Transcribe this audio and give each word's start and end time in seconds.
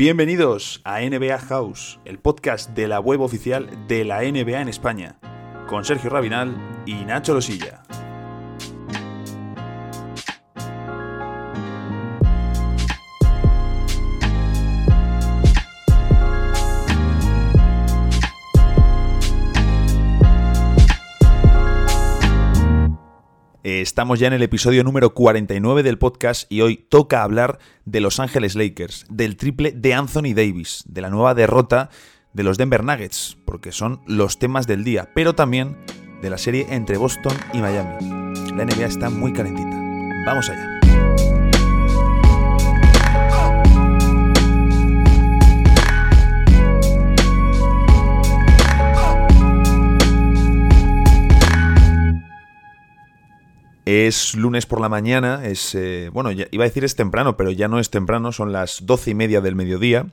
Bienvenidos 0.00 0.80
a 0.84 1.02
NBA 1.02 1.38
House, 1.40 2.00
el 2.06 2.18
podcast 2.18 2.70
de 2.70 2.88
la 2.88 3.00
web 3.00 3.20
oficial 3.20 3.86
de 3.86 4.06
la 4.06 4.22
NBA 4.22 4.62
en 4.62 4.70
España, 4.70 5.18
con 5.68 5.84
Sergio 5.84 6.08
Rabinal 6.08 6.56
y 6.86 7.04
Nacho 7.04 7.34
Losilla. 7.34 7.79
Estamos 23.62 24.18
ya 24.18 24.26
en 24.26 24.32
el 24.32 24.42
episodio 24.42 24.84
número 24.84 25.12
49 25.12 25.82
del 25.82 25.98
podcast 25.98 26.50
y 26.50 26.62
hoy 26.62 26.78
toca 26.78 27.22
hablar 27.22 27.58
de 27.84 28.00
Los 28.00 28.18
Ángeles 28.18 28.54
Lakers, 28.54 29.04
del 29.10 29.36
triple 29.36 29.72
de 29.72 29.92
Anthony 29.92 30.32
Davis, 30.34 30.82
de 30.86 31.02
la 31.02 31.10
nueva 31.10 31.34
derrota 31.34 31.90
de 32.32 32.42
los 32.42 32.56
Denver 32.56 32.82
Nuggets, 32.82 33.36
porque 33.44 33.70
son 33.70 34.00
los 34.06 34.38
temas 34.38 34.66
del 34.66 34.82
día, 34.82 35.10
pero 35.14 35.34
también 35.34 35.76
de 36.22 36.30
la 36.30 36.38
serie 36.38 36.68
entre 36.70 36.96
Boston 36.96 37.36
y 37.52 37.58
Miami. 37.58 38.02
La 38.56 38.64
NBA 38.64 38.86
está 38.86 39.10
muy 39.10 39.34
calentita. 39.34 39.78
Vamos 40.24 40.48
allá. 40.48 40.79
Es 53.92 54.36
lunes 54.36 54.66
por 54.66 54.80
la 54.80 54.88
mañana, 54.88 55.44
es, 55.44 55.74
eh, 55.74 56.10
bueno, 56.12 56.30
iba 56.30 56.62
a 56.62 56.68
decir 56.68 56.84
es 56.84 56.94
temprano, 56.94 57.36
pero 57.36 57.50
ya 57.50 57.66
no 57.66 57.80
es 57.80 57.90
temprano, 57.90 58.30
son 58.30 58.52
las 58.52 58.86
doce 58.86 59.10
y 59.10 59.14
media 59.14 59.40
del 59.40 59.56
mediodía. 59.56 60.06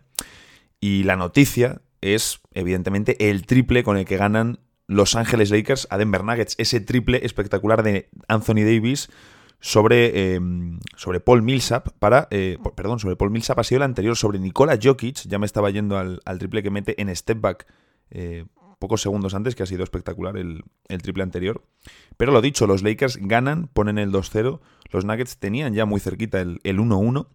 Y 0.80 1.04
la 1.04 1.16
noticia 1.16 1.84
es, 2.02 2.40
evidentemente, 2.56 3.30
el 3.30 3.46
triple 3.46 3.84
con 3.84 3.96
el 3.98 4.06
que 4.06 4.18
ganan 4.18 4.58
Los 4.88 5.16
Ángeles 5.16 5.52
Lakers 5.52 5.86
a 5.92 6.00
Denver 6.00 6.24
Nuggets. 6.24 6.56
Ese 6.58 6.80
triple 6.80 7.24
espectacular 7.24 7.84
de 7.84 8.10
Anthony 8.28 8.66
Davis 8.66 9.12
sobre, 9.60 10.34
em, 10.34 10.80
sobre 10.96 11.20
Paul 11.20 11.44
Millsap 11.44 11.90
para. 12.00 12.28
Eh, 12.32 12.58
perdón, 12.76 12.98
sobre 12.98 13.16
Paul 13.16 13.30
Millsap 13.30 13.60
ha 13.60 13.64
sido 13.64 13.78
el 13.78 13.84
anterior, 13.84 14.18
sobre 14.18 14.40
Nikola 14.40 14.80
Jokic. 14.82 15.28
Ya 15.28 15.38
me 15.38 15.46
estaba 15.46 15.70
yendo 15.70 16.00
al, 16.00 16.20
al 16.26 16.40
triple 16.40 16.64
que 16.64 16.72
mete 16.72 17.00
en 17.00 17.16
step 17.16 17.40
back 17.42 17.68
eh, 18.10 18.46
pocos 18.80 19.02
segundos 19.02 19.34
antes, 19.34 19.56
que 19.56 19.64
ha 19.64 19.66
sido 19.66 19.84
espectacular 19.84 20.38
el, 20.38 20.64
triple 21.02 21.24
anterior. 21.24 21.64
Pero 22.18 22.32
lo 22.32 22.42
dicho, 22.42 22.68
los 22.68 22.84
Lakers 22.84 23.18
ganan, 23.18 23.68
ponen 23.68 23.98
el 23.98 24.12
2-0. 24.12 24.60
Los 24.92 25.06
Nuggets 25.06 25.38
tenían 25.38 25.74
ya 25.74 25.86
muy 25.86 26.00
cerquita 26.00 26.40
el 26.42 26.60
1-1. 26.64 27.28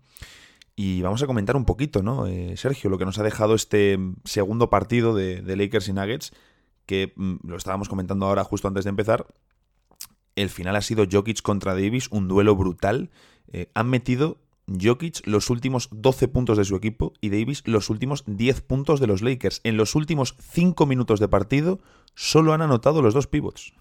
Y 0.74 1.02
vamos 1.02 1.22
a 1.22 1.26
comentar 1.26 1.56
un 1.56 1.64
poquito, 1.64 2.02
¿no, 2.02 2.26
eh, 2.26 2.56
Sergio? 2.56 2.88
Lo 2.88 2.98
que 2.98 3.04
nos 3.04 3.18
ha 3.18 3.22
dejado 3.22 3.54
este 3.54 3.98
segundo 4.24 4.70
partido 4.70 5.14
de, 5.14 5.42
Lakers 5.44 5.88
y 5.88 5.92
Nuggets, 5.92 6.32
que 6.86 7.12
mm, 7.14 7.46
lo 7.46 7.56
estábamos 7.56 7.88
comentando 7.88 8.26
ahora 8.26 8.42
justo 8.44 8.68
antes 8.68 8.84
de 8.84 8.90
empezar. 8.90 9.26
El 10.34 10.48
final 10.48 10.76
ha 10.76 10.80
sido 10.80 11.04
Jokic 11.10 11.42
contra 11.42 11.74
Davis, 11.74 12.08
un 12.10 12.26
duelo 12.26 12.56
brutal. 12.56 13.10
Eh, 13.52 13.70
han 13.74 13.90
metido 13.90 14.38
Jokic 14.66 15.26
los 15.26 15.50
últimos 15.50 15.88
12 15.92 16.28
puntos 16.28 16.58
de 16.58 16.64
su 16.64 16.76
equipo 16.76 17.12
y 17.20 17.30
Davis 17.30 17.62
los 17.66 17.90
últimos 17.90 18.24
10 18.26 18.60
puntos 18.62 19.00
de 19.00 19.06
los 19.06 19.22
Lakers. 19.22 19.60
En 19.64 19.76
los 19.76 19.94
últimos 19.94 20.36
5 20.40 20.86
minutos 20.86 21.20
de 21.20 21.28
partido 21.28 21.80
solo 22.14 22.52
han 22.52 22.62
anotado 22.62 23.02
los 23.02 23.14
dos 23.14 23.26
pivots. 23.26 23.74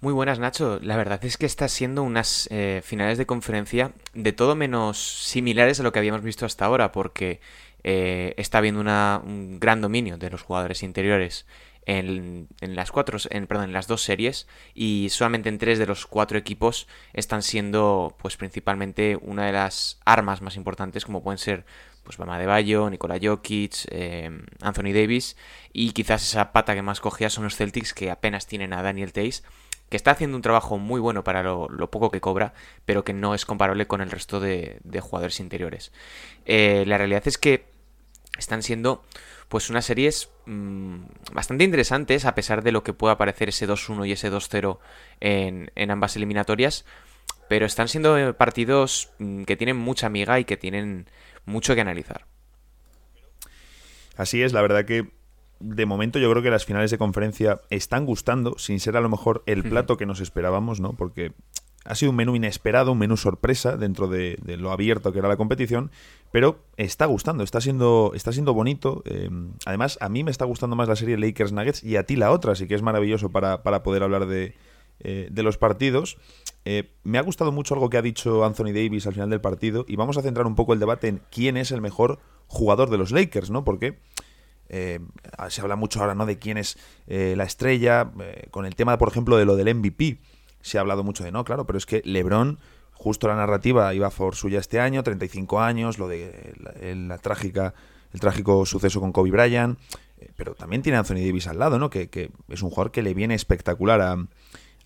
Muy 0.00 0.14
buenas, 0.14 0.38
Nacho. 0.38 0.78
La 0.80 0.96
verdad 0.96 1.22
es 1.24 1.36
que 1.36 1.44
está 1.44 1.68
siendo 1.68 2.02
unas 2.02 2.48
eh, 2.50 2.80
finales 2.82 3.18
de 3.18 3.26
conferencia 3.26 3.92
de 4.14 4.32
todo 4.32 4.56
menos 4.56 4.98
similares 4.98 5.78
a 5.78 5.82
lo 5.82 5.92
que 5.92 5.98
habíamos 5.98 6.22
visto 6.22 6.46
hasta 6.46 6.64
ahora, 6.64 6.90
porque 6.90 7.40
eh, 7.84 8.32
está 8.38 8.58
habiendo 8.58 8.80
un 8.80 9.60
gran 9.60 9.82
dominio 9.82 10.16
de 10.16 10.30
los 10.30 10.40
jugadores 10.40 10.82
interiores 10.82 11.44
en, 11.86 12.48
las 12.60 12.92
cuatro, 12.92 13.18
perdón, 13.48 13.64
en 13.64 13.72
las 13.72 13.86
dos 13.86 14.02
series 14.02 14.46
y 14.74 15.08
solamente 15.10 15.48
en 15.48 15.58
tres 15.58 15.78
de 15.78 15.86
los 15.86 16.06
cuatro 16.06 16.38
equipos 16.38 16.86
están 17.12 17.42
siendo 17.42 18.16
pues 18.18 18.36
principalmente 18.36 19.18
una 19.20 19.46
de 19.46 19.52
las 19.52 19.98
armas 20.04 20.42
más 20.42 20.56
importantes 20.56 21.04
como 21.04 21.22
pueden 21.22 21.38
ser 21.38 21.64
pues 22.04 22.16
Bama 22.16 22.38
de 22.38 22.46
Bayo, 22.46 22.88
Nikola 22.90 23.18
Jokic, 23.20 23.86
eh, 23.90 24.30
Anthony 24.60 24.92
Davis 24.92 25.36
y 25.72 25.92
quizás 25.92 26.22
esa 26.22 26.52
pata 26.52 26.74
que 26.74 26.82
más 26.82 27.00
cogía 27.00 27.30
son 27.30 27.44
los 27.44 27.56
Celtics 27.56 27.94
que 27.94 28.10
apenas 28.10 28.46
tienen 28.46 28.72
a 28.72 28.82
Daniel 28.82 29.12
Tays 29.12 29.42
que 29.90 29.96
está 29.96 30.12
haciendo 30.12 30.36
un 30.36 30.42
trabajo 30.42 30.78
muy 30.78 31.00
bueno 31.00 31.24
para 31.24 31.42
lo, 31.42 31.90
poco 31.90 32.12
que 32.12 32.20
cobra, 32.20 32.54
pero 32.84 33.02
que 33.02 33.12
no 33.12 33.34
es 33.34 33.44
comparable 33.44 33.88
con 33.88 34.00
el 34.00 34.10
resto 34.10 34.38
de, 34.38 34.80
jugadores 35.00 35.40
interiores. 35.40 35.92
Eh, 36.46 36.84
la 36.86 36.96
realidad 36.96 37.26
es 37.26 37.38
que 37.38 37.69
están 38.40 38.62
siendo 38.62 39.04
pues 39.48 39.70
unas 39.70 39.84
series 39.84 40.30
mmm, 40.46 40.98
bastante 41.32 41.64
interesantes, 41.64 42.24
a 42.24 42.34
pesar 42.34 42.62
de 42.62 42.72
lo 42.72 42.82
que 42.82 42.92
pueda 42.92 43.16
parecer 43.16 43.48
ese 43.48 43.68
2-1 43.68 44.08
y 44.08 44.12
ese 44.12 44.30
2-0 44.30 44.78
en, 45.20 45.70
en, 45.74 45.90
ambas 45.90 46.16
eliminatorias. 46.16 46.84
Pero 47.48 47.66
están 47.66 47.88
siendo 47.88 48.16
eh, 48.18 48.32
partidos 48.32 49.10
mm, 49.18 49.44
que 49.44 49.56
tienen 49.56 49.76
mucha 49.76 50.06
amiga 50.06 50.38
y 50.38 50.44
que 50.44 50.56
tienen 50.56 51.06
mucho 51.44 51.74
que 51.74 51.80
analizar. 51.80 52.26
Así 54.16 54.42
es, 54.42 54.52
la 54.52 54.62
verdad 54.62 54.84
que 54.84 55.10
de 55.60 55.86
momento 55.86 56.18
yo 56.18 56.30
creo 56.30 56.42
que 56.42 56.50
las 56.50 56.64
finales 56.64 56.90
de 56.90 56.98
conferencia 56.98 57.60
están 57.70 58.06
gustando, 58.06 58.58
sin 58.58 58.80
ser 58.80 58.96
a 58.96 59.00
lo 59.00 59.08
mejor 59.08 59.42
el 59.46 59.62
plato 59.62 59.96
que 59.96 60.06
nos 60.06 60.20
esperábamos, 60.20 60.80
¿no? 60.80 60.94
Porque 60.94 61.32
ha 61.84 61.94
sido 61.94 62.10
un 62.10 62.16
menú 62.16 62.36
inesperado, 62.36 62.92
un 62.92 62.98
menú 62.98 63.16
sorpresa 63.16 63.76
dentro 63.76 64.06
de, 64.06 64.38
lo 64.58 64.70
abierto 64.70 65.12
que 65.12 65.18
era 65.18 65.28
la 65.28 65.36
competición, 65.36 65.90
pero 66.30 66.62
está 66.76 67.06
gustando, 67.06 67.42
está 67.42 67.60
siendo, 67.60 68.12
está 68.14 68.32
siendo 68.32 68.52
bonito. 68.52 69.02
Em, 69.06 69.52
además, 69.64 69.96
a 70.00 70.08
mí 70.08 70.22
me 70.22 70.30
está 70.30 70.44
gustando 70.44 70.76
más 70.76 70.88
la 70.88 70.96
serie 70.96 71.16
Lakers 71.16 71.52
Nuggets 71.52 71.82
y 71.82 71.96
a 71.96 72.04
ti 72.04 72.16
la 72.16 72.32
otra, 72.32 72.52
así 72.52 72.66
que 72.66 72.74
es 72.74 72.82
maravilloso 72.82 73.30
para, 73.30 73.62
poder 73.82 74.02
hablar 74.02 74.26
de, 74.26 74.54
eh, 75.00 75.28
de 75.30 75.42
los 75.42 75.56
partidos. 75.56 76.18
Eh, 76.66 76.92
me 77.02 77.16
ha 77.16 77.22
gustado 77.22 77.50
mucho 77.50 77.74
algo 77.74 77.88
que 77.88 77.96
ha 77.96 78.02
dicho 78.02 78.44
Anthony 78.44 78.72
Davis 78.74 79.06
al 79.06 79.14
final 79.14 79.30
del 79.30 79.40
partido 79.40 79.86
y 79.88 79.96
vamos 79.96 80.18
a 80.18 80.22
centrar 80.22 80.46
un 80.46 80.54
poco 80.54 80.74
el 80.74 80.80
debate 80.80 81.08
en 81.08 81.22
quién 81.30 81.56
es 81.56 81.70
el 81.70 81.80
mejor 81.80 82.18
jugador 82.46 82.90
de 82.90 82.98
los 82.98 83.10
Lakers, 83.10 83.50
¿no? 83.50 83.64
Porque 83.64 83.98
eh, 84.68 85.00
se 85.48 85.62
habla 85.62 85.76
mucho 85.76 86.00
ahora, 86.00 86.14
¿no? 86.14 86.26
De 86.26 86.38
quién 86.38 86.58
es 86.58 86.76
la 87.06 87.44
estrella, 87.44 88.12
con 88.50 88.66
el 88.66 88.76
tema, 88.76 88.98
por 88.98 89.08
ejemplo, 89.08 89.38
de 89.38 89.46
lo 89.46 89.56
del 89.56 89.74
MVP 89.74 90.18
se 90.62 90.78
ha 90.78 90.80
hablado 90.80 91.04
mucho 91.04 91.24
de 91.24 91.32
no, 91.32 91.44
claro, 91.44 91.66
pero 91.66 91.78
es 91.78 91.86
que 91.86 92.02
LeBron, 92.04 92.58
justo 92.92 93.28
la 93.28 93.36
narrativa 93.36 93.92
iba 93.94 94.10
por 94.10 94.34
suya 94.34 94.58
este 94.58 94.80
año, 94.80 95.02
35 95.02 95.60
años, 95.60 95.98
lo 95.98 96.08
de 96.08 96.54
la, 96.94 97.18
trágica, 97.18 97.74
el 98.12 98.20
trágico 98.20 98.66
suceso 98.66 99.00
con 99.00 99.12
Kobe 99.12 99.30
Bryant, 99.30 99.78
eh, 100.18 100.30
pero 100.36 100.54
también 100.54 100.82
tiene 100.82 100.96
a 100.96 101.00
Anthony 101.00 101.24
Davis 101.26 101.46
al 101.46 101.58
lado, 101.58 101.78
¿no? 101.78 101.90
Que, 101.90 102.30
es 102.48 102.62
un 102.62 102.70
jugador 102.70 102.92
que 102.92 103.02
le 103.02 103.14
viene 103.14 103.34
espectacular 103.34 104.00
a, 104.00 104.16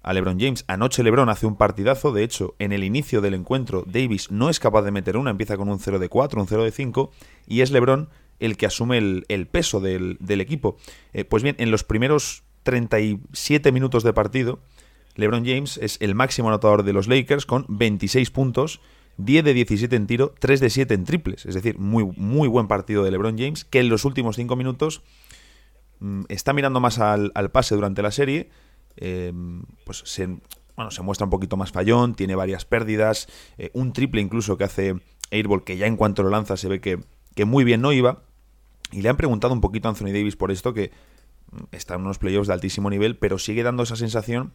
a 0.03 0.13
LeBron 0.13 0.39
James. 0.39 0.65
Anoche 0.69 1.03
LeBron 1.03 1.29
hace 1.29 1.47
un 1.47 1.57
partidazo, 1.57 2.13
de 2.13 2.23
hecho, 2.23 2.55
en 2.59 2.73
el 2.73 2.85
inicio 2.85 3.21
del 3.21 3.35
encuentro 3.35 3.85
Davis 3.87 4.31
no 4.31 4.51
es 4.51 4.61
capaz 4.61 4.83
de 4.83 4.93
meter 4.93 5.17
una, 5.17 5.31
empieza 5.31 5.57
con 5.57 5.69
un 5.69 5.81
0 5.81 5.99
de 5.99 6.09
4, 6.09 6.41
un 6.41 6.47
0 6.47 6.65
de 6.65 6.71
5, 6.71 7.11
y 7.47 7.63
es 7.63 7.71
LeBron 7.71 8.09
el 8.41 8.57
que 8.57 8.67
asume 8.67 8.99
el, 8.99 9.49
peso 9.51 9.81
del, 9.81 10.19
equipo. 10.41 10.77
Eh, 11.13 11.25
pues 11.25 11.43
bien, 11.43 11.57
en 11.59 11.71
los 11.71 11.85
primeros 11.85 12.43
37 12.65 13.73
minutos 13.73 14.03
de 14.03 14.13
partido, 14.13 14.61
LeBron 15.17 15.45
James 15.45 15.79
es 15.79 15.97
el 16.01 16.15
máximo 16.15 16.49
anotador 16.49 16.83
de 16.83 16.93
los 16.93 17.09
Lakers 17.09 17.47
con 17.47 17.67
26 17.69 18.31
puntos, 18.31 18.81
10 19.17 19.45
de 19.45 19.55
17 19.55 19.95
en 19.95 20.07
tiro, 20.07 20.35
3 20.39 20.61
de 20.61 20.71
7 20.71 20.95
en 20.95 21.05
triples. 21.05 21.47
Es 21.47 21.55
decir, 21.55 21.79
muy, 21.79 22.05
muy 22.17 22.49
buen 22.49 22.67
partido 22.67 23.05
de 23.05 23.11
LeBron 23.11 23.39
James, 23.39 23.65
que 23.65 23.81
en 23.81 23.89
los 23.89 24.05
últimos 24.05 24.37
5 24.37 24.57
minutos 24.57 25.03
mm, 26.01 26.23
está 26.29 26.53
mirando 26.53 26.81
más 26.81 26.99
al, 26.99 27.33
pase 27.53 27.75
durante 27.75 28.03
la 28.03 28.11
serie. 28.11 28.51
Em, 28.97 29.63
pues 29.85 30.03
se, 30.05 30.27
bueno, 30.77 30.91
se 30.91 31.03
muestra 31.03 31.25
un 31.25 31.31
poquito 31.31 31.57
más 31.57 31.71
fallón, 31.71 32.15
tiene 32.15 32.35
varias 32.35 32.65
pérdidas, 32.65 33.29
eh, 33.59 33.71
un 33.73 33.93
triple 33.93 34.21
incluso 34.21 34.57
que 34.57 34.65
hace 34.65 34.97
Airball, 35.31 35.65
que 35.65 35.77
ya 35.77 35.87
en 35.87 35.97
cuanto 35.97 36.23
lo 36.23 36.31
lanza 36.31 36.57
se 36.57 36.69
ve 36.69 36.81
que, 36.81 37.01
que 37.35 37.45
muy 37.45 37.65
bien 37.65 37.81
no 37.81 37.93
iba. 37.93 38.23
Y 38.91 39.03
le 39.03 39.09
han 39.09 39.17
preguntado 39.17 39.53
un 39.55 39.61
poquito 39.61 39.89
a 39.89 39.91
Anthony 39.91 40.13
Davis 40.13 40.37
por 40.37 40.51
esto, 40.51 40.75
que 40.75 40.91
mm, 41.53 41.63
está 41.71 41.95
en 41.95 42.01
unos 42.01 42.19
playoffs 42.19 42.49
de 42.49 42.55
altísimo 42.55 42.91
nivel, 42.91 43.17
pero 43.17 43.39
sigue 43.39 43.63
dando 43.63 43.85
esa 43.85 43.95
sensación 43.95 44.53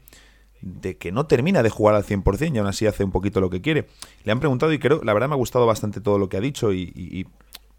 de 0.61 0.97
que 0.97 1.11
no 1.11 1.25
termina 1.25 1.63
de 1.63 1.69
jugar 1.69 1.95
al 1.95 2.03
100% 2.03 2.53
y 2.53 2.57
aún 2.57 2.67
así 2.67 2.85
hace 2.87 3.03
un 3.03 3.11
poquito 3.11 3.41
lo 3.41 3.49
que 3.49 3.61
quiere. 3.61 3.87
Le 4.23 4.31
han 4.31 4.39
preguntado 4.39 4.71
y 4.73 4.79
creo, 4.79 5.01
la 5.03 5.13
verdad 5.13 5.29
me 5.29 5.35
ha 5.35 5.37
gustado 5.37 5.65
bastante 5.65 6.01
todo 6.01 6.17
lo 6.17 6.29
que 6.29 6.37
ha 6.37 6.41
dicho 6.41 6.73
y, 6.73 7.27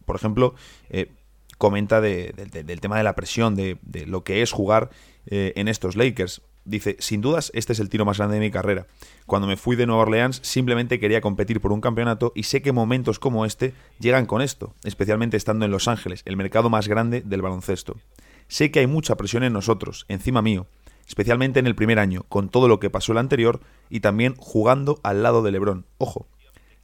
por 0.06 0.17
ejemplo, 0.17 0.55
eh, 0.88 1.11
comenta 1.59 2.00
del 2.00 2.81
tema 2.81 2.97
de 2.97 3.05
la 3.05 3.15
presión, 3.15 3.55
de, 3.55 3.79
lo 4.06 4.25
que 4.25 4.43
es 4.43 4.53
jugar 4.53 4.91
eh, 5.27 5.53
en 5.56 5.69
estos 5.69 5.97
Lakers. 5.97 6.43
Dice, 6.65 6.97
sin 7.00 7.21
dudas, 7.21 7.50
este 7.55 7.73
es 7.73 7.81
el 7.81 7.88
tiro 7.88 8.05
más 8.05 8.19
grande 8.19 8.35
de 8.35 8.41
mi 8.41 8.50
carrera. 8.50 8.87
Cuando 9.27 9.49
me 9.49 9.56
fui 9.56 9.77
de 9.77 9.87
Nueva 9.87 10.03
Orleans 10.03 10.41
simplemente 10.43 11.00
quería 11.00 11.21
competir 11.21 11.61
por 11.61 11.73
un 11.73 11.81
campeonato 11.81 12.32
y 12.35 12.44
sé 12.44 12.61
que 12.61 12.73
momentos 12.73 13.19
como 13.19 13.47
este 13.47 13.73
llegan 13.99 14.27
con 14.27 14.43
esto, 14.43 14.75
especialmente 14.85 15.37
estando 15.37 15.65
en 15.65 15.71
Los 15.71 15.88
Ángeles, 15.88 16.23
el 16.27 16.37
mercado 16.37 16.69
más 16.69 16.87
grande 16.87 17.23
del 17.23 17.43
baloncesto. 17.43 17.97
Sé 18.49 18.71
que 18.71 18.81
hay 18.81 18.87
mucha 18.87 19.17
presión 19.17 19.43
en 19.43 19.53
nosotros, 19.53 20.05
encima 20.09 20.43
mío, 20.43 20.67
especialmente 21.10 21.58
en 21.58 21.66
el 21.66 21.74
primer 21.74 21.98
año, 21.98 22.24
con 22.28 22.50
todo 22.50 22.68
lo 22.68 22.78
que 22.78 22.88
pasó 22.88 23.10
el 23.10 23.18
anterior 23.18 23.58
y 23.88 23.98
también 23.98 24.36
jugando 24.38 25.00
al 25.02 25.24
lado 25.24 25.42
de 25.42 25.50
Lebron. 25.50 25.84
Ojo, 25.98 26.28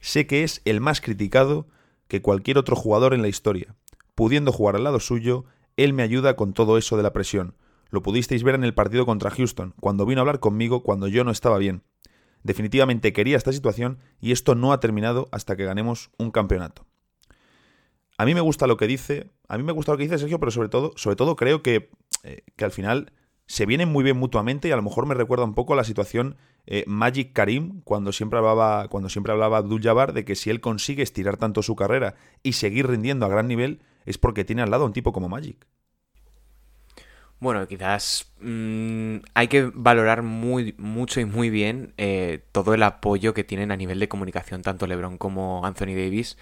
sé 0.01 0.27
que 0.27 0.43
es 0.43 0.61
el 0.65 0.81
más 0.81 0.99
criticado, 0.99 1.65
que 2.09 2.21
cualquier 2.21 2.57
otro 2.57 2.75
jugador 2.75 3.13
en 3.13 3.21
la 3.21 3.29
historia. 3.29 3.77
Pudiendo 4.15 4.51
jugar 4.51 4.75
al 4.75 4.83
lado 4.83 4.99
suyo, 4.99 5.45
él 5.77 5.93
me 5.93 6.03
ayuda 6.03 6.35
con 6.35 6.51
todo 6.51 6.77
eso 6.77 6.97
de 6.97 7.03
la 7.03 7.13
presión. 7.13 7.55
Lo 7.89 8.01
pudisteis 8.01 8.43
ver 8.43 8.55
en 8.55 8.65
el 8.65 8.73
partido 8.73 9.05
contra 9.05 9.31
Houston, 9.31 9.73
cuando 9.79 10.05
vino 10.05 10.19
a 10.19 10.23
hablar 10.23 10.41
conmigo 10.41 10.83
cuando 10.83 11.07
yo 11.07 11.23
no 11.23 11.31
estaba 11.31 11.57
bien. 11.57 11.83
Definitivamente 12.43 13.13
quería 13.13 13.37
esta 13.37 13.53
situación 13.53 13.99
y 14.19 14.33
esto 14.33 14.55
no 14.55 14.73
ha 14.73 14.81
terminado 14.81 15.29
hasta 15.31 15.55
que 15.55 15.63
ganemos 15.63 16.09
un 16.17 16.31
campeonato. 16.31 16.85
A 18.17 18.25
mí 18.25 18.33
me 18.33 18.41
gusta 18.41 18.67
lo 18.67 18.75
que 18.75 18.87
dice, 18.87 19.31
a 19.47 19.57
mí 19.57 19.63
me 19.63 19.71
gusta 19.71 19.93
lo 19.93 19.97
que 19.97 20.03
dice 20.03 20.17
Sergio, 20.17 20.37
pero 20.37 20.51
sobre 20.51 20.67
todo, 20.67 20.91
sobre 20.97 21.15
todo 21.15 21.37
creo 21.37 21.63
que, 21.63 21.91
eh, 22.23 22.43
que 22.57 22.65
al 22.65 22.71
final 22.71 23.13
se 23.47 23.65
vienen 23.65 23.89
muy 23.89 24.03
bien 24.03 24.17
mutuamente 24.17 24.67
y 24.67 24.71
a 24.71 24.75
lo 24.75 24.81
mejor 24.81 25.05
me 25.05 25.15
recuerda 25.15 25.45
un 25.45 25.55
poco 25.55 25.73
a 25.73 25.77
la 25.77 25.83
situación 25.83 26.35
eh, 26.65 26.83
Magic 26.85 27.31
Karim 27.33 27.81
cuando 27.83 28.11
siempre 28.11 28.37
hablaba 28.37 28.89
cuando 28.89 29.09
siempre 29.09 29.31
hablaba 29.31 29.57
Abdul 29.57 29.81
Jabbar 29.81 30.13
de 30.13 30.25
que 30.25 30.35
si 30.35 30.49
él 30.49 30.59
consigue 30.59 31.01
estirar 31.01 31.37
tanto 31.37 31.63
su 31.63 31.75
carrera 31.75 32.15
y 32.43 32.53
seguir 32.53 32.87
rindiendo 32.87 33.25
a 33.25 33.29
gran 33.29 33.47
nivel 33.47 33.79
es 34.05 34.17
porque 34.17 34.45
tiene 34.45 34.61
al 34.61 34.69
lado 34.69 34.85
un 34.85 34.93
tipo 34.93 35.13
como 35.13 35.29
Magic. 35.29 35.65
Bueno, 37.39 37.67
quizás 37.67 38.33
mm, 38.41 39.17
hay 39.35 39.47
que 39.47 39.69
valorar 39.73 40.23
muy, 40.23 40.73
mucho 40.77 41.19
y 41.19 41.25
muy 41.25 41.49
bien 41.51 41.93
eh, 41.97 42.43
todo 42.51 42.73
el 42.73 42.81
apoyo 42.81 43.33
que 43.33 43.43
tienen 43.43 43.71
a 43.71 43.77
nivel 43.77 43.99
de 43.99 44.07
comunicación 44.07 44.63
tanto 44.63 44.87
LeBron 44.87 45.17
como 45.17 45.63
Anthony 45.63 45.93
Davis, 45.95 46.37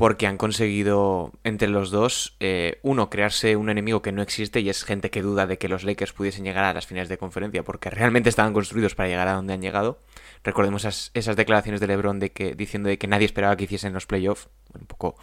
porque 0.00 0.26
han 0.26 0.38
conseguido 0.38 1.30
entre 1.44 1.68
los 1.68 1.90
dos, 1.90 2.34
eh, 2.40 2.78
uno, 2.80 3.10
crearse 3.10 3.56
un 3.56 3.68
enemigo 3.68 4.00
que 4.00 4.12
no 4.12 4.22
existe 4.22 4.60
y 4.60 4.70
es 4.70 4.82
gente 4.82 5.10
que 5.10 5.20
duda 5.20 5.46
de 5.46 5.58
que 5.58 5.68
los 5.68 5.84
Lakers 5.84 6.14
pudiesen 6.14 6.42
llegar 6.42 6.64
a 6.64 6.72
las 6.72 6.86
finales 6.86 7.10
de 7.10 7.18
conferencia, 7.18 7.64
porque 7.64 7.90
realmente 7.90 8.30
estaban 8.30 8.54
construidos 8.54 8.94
para 8.94 9.10
llegar 9.10 9.28
a 9.28 9.34
donde 9.34 9.52
han 9.52 9.60
llegado. 9.60 9.98
Recordemos 10.42 10.86
esas, 10.86 11.36
declaraciones 11.36 11.82
de 11.82 11.86
LeBron 11.86 12.18
de 12.18 12.32
que, 12.32 12.54
diciendo 12.54 12.88
de 12.88 12.96
que 12.96 13.08
nadie 13.08 13.26
esperaba 13.26 13.58
que 13.58 13.64
hiciesen 13.64 13.92
los 13.92 14.06
playoffs, 14.06 14.48
un 14.72 14.86
poco, 14.86 15.16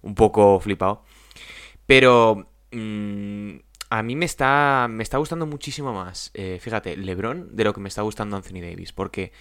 un 0.00 0.14
poco 0.14 0.60
flipado. 0.60 1.04
Pero... 1.84 2.48
Mm, 2.70 3.56
a 3.90 4.02
mí 4.02 4.16
me 4.16 4.24
está, 4.24 4.86
me 4.88 5.02
está 5.02 5.18
gustando 5.18 5.44
muchísimo 5.44 5.92
más, 5.92 6.30
eh, 6.32 6.56
fíjate, 6.62 6.96
LeBron 6.96 7.54
de 7.54 7.64
lo 7.64 7.74
que 7.74 7.82
me 7.82 7.90
está 7.90 8.00
gustando 8.00 8.38
Anthony 8.38 8.62
Davis, 8.62 8.90
porque 8.94 9.32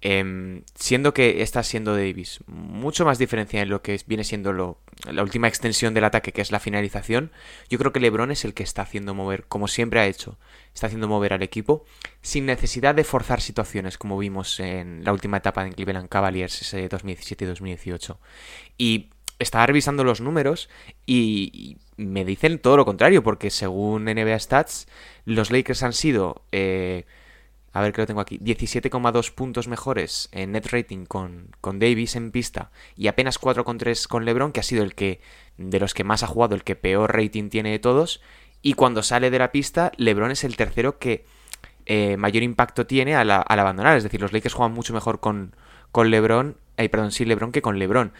em, 0.00 0.62
siendo 0.74 1.12
que 1.14 1.42
está 1.42 1.62
siendo 1.62 1.96
Davis 1.96 2.40
mucho 2.46 3.04
más 3.04 3.18
diferencia 3.18 3.62
en 3.62 3.68
lo 3.68 3.82
que 3.82 4.00
viene 4.06 4.24
siendo 4.24 4.52
lo, 4.52 4.78
la 5.10 5.22
última 5.22 5.48
extensión 5.48 5.94
del 5.94 6.04
ataque, 6.04 6.32
que 6.32 6.40
es 6.40 6.52
la 6.52 6.60
finalización, 6.60 7.32
yo 7.68 7.78
creo 7.78 7.92
que 7.92 8.00
LeBron 8.00 8.30
es 8.30 8.44
el 8.44 8.54
que 8.54 8.62
está 8.62 8.82
haciendo 8.82 9.14
mover, 9.14 9.44
como 9.46 9.68
siempre 9.68 10.00
ha 10.00 10.06
hecho, 10.06 10.38
está 10.74 10.86
haciendo 10.86 11.08
mover 11.08 11.32
al 11.32 11.42
equipo 11.42 11.84
sin 12.22 12.46
necesidad 12.46 12.94
de 12.94 13.04
forzar 13.04 13.40
situaciones, 13.40 13.98
como 13.98 14.18
vimos 14.18 14.60
en 14.60 15.04
la 15.04 15.12
última 15.12 15.38
etapa 15.38 15.66
en 15.66 15.72
Cleveland 15.72 16.08
Cavaliers 16.08 16.62
ese 16.62 16.88
2017 16.88 17.44
y 17.44 17.48
2018. 17.48 18.20
Y 18.76 19.10
estaba 19.38 19.66
revisando 19.66 20.04
los 20.04 20.20
números 20.20 20.68
y, 21.06 21.78
me 21.96 22.24
dicen 22.24 22.60
todo 22.60 22.76
lo 22.76 22.84
contrario, 22.84 23.24
porque 23.24 23.50
según 23.50 24.04
NBA 24.04 24.38
Stats, 24.38 24.86
los 25.24 25.50
Lakers 25.50 25.82
han 25.82 25.92
sido, 25.92 26.42
eh, 26.52 27.06
a 27.72 27.80
ver 27.80 27.92
que 27.92 28.00
lo 28.00 28.06
tengo 28.06 28.20
aquí, 28.20 28.38
17,2 28.38 29.32
puntos 29.32 29.68
mejores 29.68 30.28
en 30.32 30.52
net 30.52 30.66
rating 30.70 31.04
con, 31.04 31.48
con 31.60 31.78
Davis 31.78 32.16
en 32.16 32.30
pista 32.30 32.70
y 32.96 33.08
apenas 33.08 33.40
4,3 33.40 34.06
con 34.06 34.24
LeBron, 34.24 34.52
que 34.52 34.60
ha 34.60 34.64
sido 34.64 34.82
el 34.82 34.94
que, 34.94 35.20
de 35.58 35.78
los 35.78 35.94
que 35.94 36.04
más 36.04 36.22
ha 36.22 36.26
jugado, 36.26 36.54
el 36.54 36.64
que 36.64 36.76
peor 36.76 37.14
rating 37.14 37.50
tiene 37.50 37.70
de 37.70 37.78
todos. 37.78 38.20
Y 38.62 38.72
cuando 38.72 39.02
sale 39.02 39.30
de 39.30 39.38
la 39.38 39.52
pista, 39.52 39.92
LeBron 39.96 40.30
es 40.30 40.44
el 40.44 40.56
tercero 40.56 40.98
que 40.98 41.24
eh, 41.86 42.16
mayor 42.16 42.42
impacto 42.42 42.86
tiene 42.86 43.14
al, 43.14 43.30
abandonar. 43.30 43.96
Es 43.96 44.02
decir, 44.02 44.20
los 44.20 44.32
Lakers 44.32 44.54
juegan 44.54 44.74
mucho 44.74 44.92
mejor 44.92 45.20
con, 45.20 45.54
con 45.92 46.10
LeBron, 46.10 46.56
eh, 46.76 46.88
perdón, 46.88 47.12
sí, 47.12 47.24
LeBron 47.24 47.52
que 47.52 47.62
con 47.62 47.78
LeBron. 47.78 48.12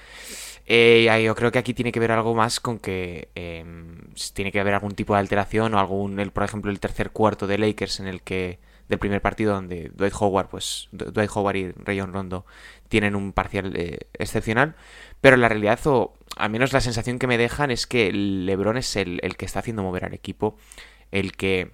Eh, 0.67 1.23
yo 1.25 1.35
creo 1.35 1.51
que 1.51 1.59
aquí 1.59 1.73
tiene 1.73 1.93
que 1.93 2.01
ver 2.01 2.13
algo 2.13 2.35
más 2.35 2.61
con 2.61 2.79
que 2.79 3.31
em, 3.35 4.13
tiene 4.35 4.53
que 4.53 4.61
haber 4.61 4.75
algún 4.75 4.93
tipo 4.93 5.15
de 5.15 5.21
alteración 5.21 5.73
o 5.75 5.79
algún, 5.79 6.21
el, 6.21 6.31
por 6.31 6.45
ejemplo, 6.45 6.71
el 6.71 6.79
tercer 6.79 7.11
cuarto 7.11 7.47
de 7.47 7.57
Lakers 7.57 8.01
en 8.01 8.07
el 8.07 8.21
que 8.23 8.59
del 8.89 8.99
primer 8.99 9.21
partido 9.21 9.55
donde 9.55 9.91
Dwight 9.95 10.15
Howard, 10.19 10.49
pues 10.49 10.89
Dwight 10.93 11.31
Howard 11.35 11.57
y 11.57 11.73
Rayon 11.73 12.13
Rondo 12.13 12.47
tienen 12.89 13.15
un 13.15 13.33
parcial 13.33 13.77
eh, 13.77 14.09
excepcional, 14.15 14.77
pero 15.21 15.37
la 15.37 15.49
realidad 15.49 15.79
o 15.87 16.15
al 16.37 16.51
menos 16.51 16.73
la 16.73 16.81
sensación 16.81 17.19
que 17.19 17.27
me 17.27 17.39
dejan 17.39 17.71
es 17.71 17.87
que 17.87 18.13
LeBron 18.13 18.77
es 18.77 18.97
el, 18.97 19.21
que 19.37 19.45
está 19.45 19.61
haciendo 19.61 19.83
mover 19.83 20.05
al 20.05 20.15
equipo, 20.15 20.57
el 21.11 21.33
que 21.33 21.73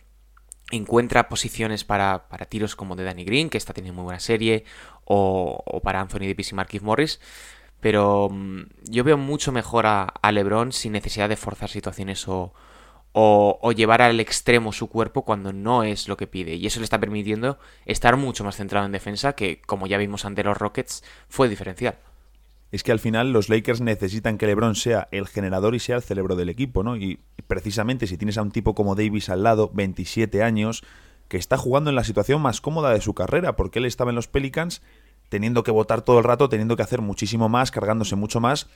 encuentra 0.71 1.29
posiciones 1.29 1.85
para, 1.85 2.29
para 2.29 2.47
tiros 2.47 2.75
como 2.75 2.97
de 2.97 3.05
Danny 3.05 3.25
Green, 3.25 3.51
que 3.51 3.59
está 3.59 3.75
teniendo 3.75 4.01
muy 4.01 4.05
buena 4.05 4.21
serie, 4.21 4.65
o, 5.05 5.81
para 5.83 6.01
Anthony 6.01 6.21
Davis 6.21 6.53
y 6.53 6.55
Marquis 6.55 6.83
Morris, 6.83 7.21
pero 7.81 8.31
mm, 8.31 8.63
yo 8.85 9.05
veo 9.05 9.19
mucho 9.19 9.53
mejor 9.53 9.85
a, 9.87 10.13
LeBron 10.33 10.73
sin 10.73 10.93
necesidad 10.93 11.29
de 11.29 11.37
forzar 11.37 11.69
situaciones 11.69 12.27
o, 12.29 12.55
o, 13.17 13.71
llevar 13.71 14.03
al 14.03 14.19
extremo 14.19 14.73
su 14.73 14.89
cuerpo 14.89 15.23
cuando 15.23 15.53
no 15.53 15.85
es 15.85 16.09
lo 16.09 16.17
que 16.17 16.27
pide. 16.27 16.57
Y 16.57 16.67
eso 16.67 16.81
le 16.81 16.85
está 16.85 16.99
permitiendo 16.99 17.59
estar 17.87 18.17
mucho 18.17 18.43
más 18.43 18.57
centrado 18.57 18.87
en 18.87 18.93
defensa, 18.93 19.35
que 19.35 19.63
como 19.63 19.87
ya 19.87 19.99
vimos 19.99 20.25
ante 20.25 20.43
los 20.43 20.59
Rockets, 20.59 21.05
fue 21.29 21.49
diferencial. 21.49 21.97
Es 22.73 22.83
que 22.83 22.91
al 22.91 22.99
final 22.99 23.33
los 23.33 23.49
Lakers 23.49 23.81
necesitan 23.81 24.37
que 24.37 24.49
LeBron 24.49 24.75
sea 24.75 25.07
el 25.13 25.29
generador 25.29 25.77
y 25.77 25.79
sea 25.79 25.95
el 25.95 26.03
cerebro 26.03 26.35
del 26.35 26.49
equipo, 26.49 26.83
¿no? 26.83 26.97
Y 26.97 27.21
precisamente 27.47 28.09
si 28.09 28.19
tienes 28.19 28.37
a 28.37 28.43
un 28.43 28.51
tipo 28.51 28.75
como 28.75 28.97
Davis 28.97 29.29
al 29.29 29.45
lado, 29.45 29.71
27 29.73 30.43
años, 30.43 30.83
que 31.29 31.37
está 31.37 31.57
jugando 31.57 31.91
en 31.91 31.97
la 31.97 32.03
situación 32.03 32.43
más 32.43 32.61
cómoda 32.61 32.93
de 32.93 33.01
su 33.01 33.15
carrera, 33.15 33.55
porque 33.55 33.79
él 33.79 33.85
estaba 33.85 34.11
en 34.11 34.17
los 34.17 34.27
Pelicans 34.27 34.83
teniendo 35.29 35.63
que 35.63 35.71
votar 35.71 36.03
todo 36.03 36.19
el 36.19 36.25
rato, 36.25 36.49
teniendo 36.49 36.75
que 36.75 36.83
hacer 36.83 37.01
muchísimo 37.01 37.49
más, 37.49 37.71
cargándose 37.71 38.17
mucho 38.17 38.41
más 38.41 38.69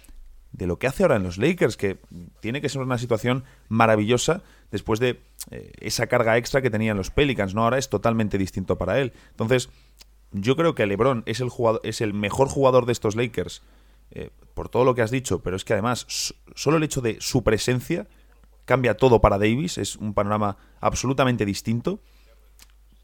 de 0.53 0.67
lo 0.67 0.79
que 0.79 0.87
hace 0.87 1.03
ahora 1.03 1.17
en 1.17 1.23
los 1.23 1.39
Lakers, 1.39 1.77
que 1.77 1.99
tiene 2.41 2.61
que 2.61 2.69
ser 2.69 2.83
una 2.83 2.99
situación 2.99 3.45
maravillosa 3.69 4.43
después 4.71 5.01
de 5.01 5.21
eh, 5.51 5.73
esa 5.81 6.07
carga 6.07 6.37
extra 6.37 6.63
que 6.63 6.71
tenían 6.71 6.97
los 6.97 7.11
Pelicans, 7.11 7.55
¿no? 7.55 7.65
Ahora 7.65 7.79
es 7.79 7.89
totalmente 7.89 8.39
distinto 8.39 8.77
para 8.77 9.01
él. 9.01 9.13
Entonces, 9.31 9.69
yo 10.33 10.57
creo 10.57 10.75
que 10.75 10.87
LeBron 10.87 11.23
es 11.27 11.41
el, 11.41 11.49
jugador, 11.49 11.81
es 11.85 12.01
el 12.01 12.15
mejor 12.15 12.49
jugador 12.49 12.87
de 12.87 12.93
estos 12.93 13.17
Lakers, 13.17 13.63
eh, 14.11 14.31
por 14.55 14.69
todo 14.69 14.85
lo 14.85 14.95
que 14.95 15.03
has 15.03 15.11
dicho, 15.11 15.41
pero 15.41 15.57
es 15.57 15.65
que 15.65 15.75
además, 15.75 16.35
solo 16.55 16.79
el 16.79 16.83
hecho 16.83 17.01
de 17.01 17.19
su 17.21 17.45
presencia 17.45 18.07
cambia 18.65 18.97
todo 18.97 19.21
para 19.21 19.39
Davis, 19.39 19.79
es 19.79 19.97
un 19.97 20.15
panorama 20.15 20.57
absolutamente 20.81 21.45
distinto, 21.45 22.01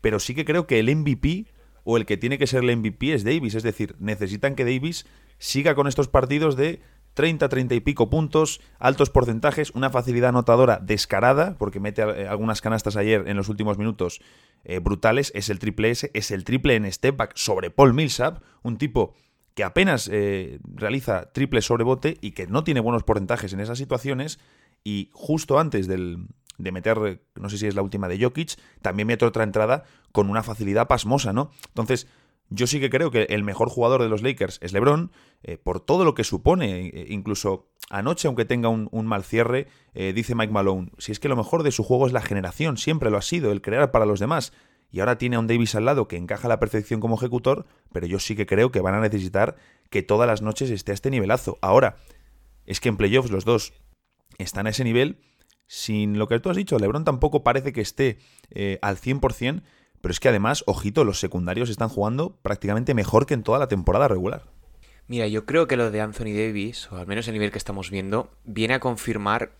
pero 0.00 0.18
sí 0.18 0.34
que 0.34 0.44
creo 0.44 0.66
que 0.66 0.78
el 0.78 0.94
MVP 0.94 1.46
o 1.84 1.96
el 1.96 2.06
que 2.06 2.16
tiene 2.16 2.38
que 2.38 2.46
ser 2.46 2.64
el 2.64 2.76
MVP 2.76 3.14
es 3.14 3.24
Davis. 3.24 3.54
Es 3.54 3.62
decir, 3.62 3.94
necesitan 3.98 4.56
que 4.56 4.64
Davis 4.64 5.06
siga 5.38 5.74
con 5.74 5.86
estos 5.86 6.08
partidos 6.08 6.56
de 6.56 6.80
30, 7.14 7.48
30 7.48 7.74
y 7.74 7.80
pico 7.80 8.10
puntos, 8.10 8.60
altos 8.78 9.10
porcentajes, 9.10 9.70
una 9.70 9.90
facilidad 9.90 10.30
anotadora 10.30 10.78
descarada, 10.82 11.56
porque 11.58 11.80
mete 11.80 12.02
eh, 12.02 12.28
algunas 12.28 12.60
canastas 12.60 12.96
ayer 12.96 13.24
en 13.26 13.36
los 13.36 13.48
últimos 13.48 13.78
minutos 13.78 14.20
eh, 14.64 14.80
brutales, 14.80 15.32
es 15.34 15.48
el 15.48 15.58
triple 15.58 15.90
S, 15.90 16.10
es 16.12 16.30
el 16.30 16.44
triple 16.44 16.74
en 16.74 16.90
step 16.92 17.16
back 17.16 17.32
sobre 17.36 17.70
Paul 17.70 17.94
Millsap, 17.94 18.42
un 18.62 18.76
tipo 18.76 19.14
que 19.54 19.64
apenas 19.64 20.10
eh, 20.12 20.58
realiza 20.64 21.32
triple 21.32 21.62
sobre 21.62 21.84
bote 21.84 22.18
y 22.20 22.32
que 22.32 22.48
no 22.48 22.64
tiene 22.64 22.80
buenos 22.80 23.04
porcentajes 23.04 23.52
en 23.52 23.60
esas 23.60 23.78
situaciones, 23.78 24.40
y 24.82 25.08
justo 25.12 25.58
antes 25.58 25.86
del, 25.86 26.26
de 26.58 26.72
meter, 26.72 27.22
no 27.36 27.48
sé 27.48 27.58
si 27.58 27.66
es 27.66 27.74
la 27.74 27.82
última 27.82 28.08
de 28.08 28.22
Jokic, 28.22 28.56
también 28.82 29.06
mete 29.06 29.24
otra 29.24 29.44
entrada 29.44 29.84
con 30.12 30.30
una 30.30 30.42
facilidad 30.42 30.88
pasmosa, 30.88 31.32
¿no? 31.32 31.50
Entonces, 31.68 32.06
yo 32.54 32.66
sí 32.68 32.78
que 32.78 32.88
creo 32.88 33.10
que 33.10 33.24
el 33.30 33.42
mejor 33.42 33.68
jugador 33.68 34.02
de 34.02 34.08
los 34.08 34.22
Lakers 34.22 34.58
es 34.62 34.72
LeBron, 34.72 35.10
eh, 35.42 35.58
por 35.58 35.80
todo 35.80 36.04
lo 36.04 36.14
que 36.14 36.22
supone. 36.22 36.86
Eh, 36.86 37.06
incluso 37.10 37.66
anoche, 37.90 38.28
aunque 38.28 38.44
tenga 38.44 38.68
un, 38.68 39.06
mal 39.06 39.24
cierre, 39.24 39.66
eh, 39.94 40.12
dice 40.14 40.34
Mike 40.34 40.52
Malone, 40.52 40.92
si 40.98 41.10
es 41.10 41.18
que 41.18 41.28
lo 41.28 41.36
mejor 41.36 41.64
de 41.64 41.72
su 41.72 41.82
juego 41.82 42.06
es 42.06 42.12
la 42.12 42.22
generación, 42.22 42.76
siempre 42.76 43.10
lo 43.10 43.18
ha 43.18 43.22
sido, 43.22 43.50
el 43.50 43.60
crear 43.60 43.90
para 43.90 44.06
los 44.06 44.20
demás. 44.20 44.52
Y 44.90 45.00
ahora 45.00 45.18
tiene 45.18 45.34
a 45.34 45.40
un 45.40 45.48
Davis 45.48 45.74
al 45.74 45.86
lado 45.86 46.06
que 46.06 46.16
encaja 46.16 46.46
la 46.46 46.60
perfección 46.60 47.00
como 47.00 47.16
ejecutor, 47.16 47.66
pero 47.92 48.06
yo 48.06 48.20
sí 48.20 48.36
que 48.36 48.46
creo 48.46 48.70
que 48.70 48.80
van 48.80 48.94
a 48.94 49.00
necesitar 49.00 49.56
que 49.90 50.02
todas 50.04 50.28
las 50.28 50.40
noches 50.40 50.70
esté 50.70 50.92
a 50.92 50.94
este 50.94 51.10
nivelazo. 51.10 51.58
Ahora, 51.60 51.96
es 52.66 52.78
que 52.78 52.88
en 52.88 52.96
playoffs 52.96 53.32
los 53.32 53.44
dos 53.44 53.72
están 54.38 54.68
a 54.68 54.70
ese 54.70 54.84
nivel 54.84 55.18
sin 55.66 56.18
lo 56.18 56.28
que 56.28 56.38
tú 56.38 56.50
has 56.50 56.56
dicho, 56.56 56.78
Lebron 56.78 57.04
tampoco 57.04 57.42
parece 57.42 57.72
que 57.72 57.80
esté 57.80 58.18
al 58.82 58.96
100%, 58.96 59.62
pero 60.04 60.12
es 60.12 60.20
que 60.20 60.28
además, 60.28 60.64
ojito, 60.66 61.02
los 61.02 61.18
secundarios 61.18 61.70
están 61.70 61.88
jugando 61.88 62.36
prácticamente 62.42 62.92
mejor 62.92 63.24
que 63.24 63.32
en 63.32 63.42
toda 63.42 63.58
la 63.58 63.68
temporada 63.68 64.06
regular. 64.06 64.42
Mira, 65.08 65.26
yo 65.28 65.46
creo 65.46 65.66
que 65.66 65.78
lo 65.78 65.90
de 65.90 66.02
Anthony 66.02 66.36
Davis, 66.36 66.92
o 66.92 66.96
al 66.96 67.06
menos 67.06 67.26
el 67.26 67.32
nivel 67.32 67.50
que 67.50 67.56
estamos 67.56 67.90
viendo, 67.90 68.30
viene 68.44 68.74
a 68.74 68.80
confirmar 68.80 69.52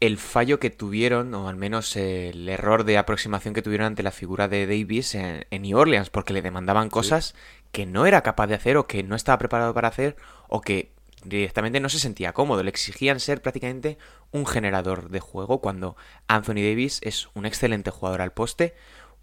el 0.00 0.18
fallo 0.18 0.58
que 0.58 0.70
tuvieron, 0.70 1.32
o 1.34 1.48
al 1.48 1.54
menos 1.54 1.94
el 1.94 2.48
error 2.48 2.82
de 2.82 2.98
aproximación 2.98 3.54
que 3.54 3.62
tuvieron 3.62 3.86
ante 3.86 4.02
la 4.02 4.10
figura 4.10 4.48
de 4.48 4.66
Davis 4.66 5.14
en, 5.14 5.46
New 5.52 5.78
Orleans, 5.78 6.10
porque 6.10 6.32
le 6.32 6.42
demandaban 6.42 6.90
cosas 6.90 7.36
que 7.70 7.86
no 7.86 8.04
era 8.04 8.22
capaz 8.22 8.48
de 8.48 8.56
hacer, 8.56 8.78
o 8.78 8.88
que 8.88 9.04
no 9.04 9.14
estaba 9.14 9.38
preparado 9.38 9.72
para 9.72 9.86
hacer, 9.86 10.16
o 10.48 10.62
que 10.62 10.90
directamente 11.22 11.78
no 11.78 11.88
se 11.88 12.00
sentía 12.00 12.32
cómodo. 12.32 12.64
Le 12.64 12.70
exigían 12.70 13.20
ser 13.20 13.40
prácticamente 13.40 13.98
un 14.32 14.46
generador 14.46 15.10
de 15.10 15.20
juego 15.20 15.60
cuando 15.60 15.96
Anthony 16.26 16.54
Davis 16.54 16.98
es 17.04 17.28
un 17.34 17.46
excelente 17.46 17.92
jugador 17.92 18.20
al 18.20 18.32
poste, 18.32 18.74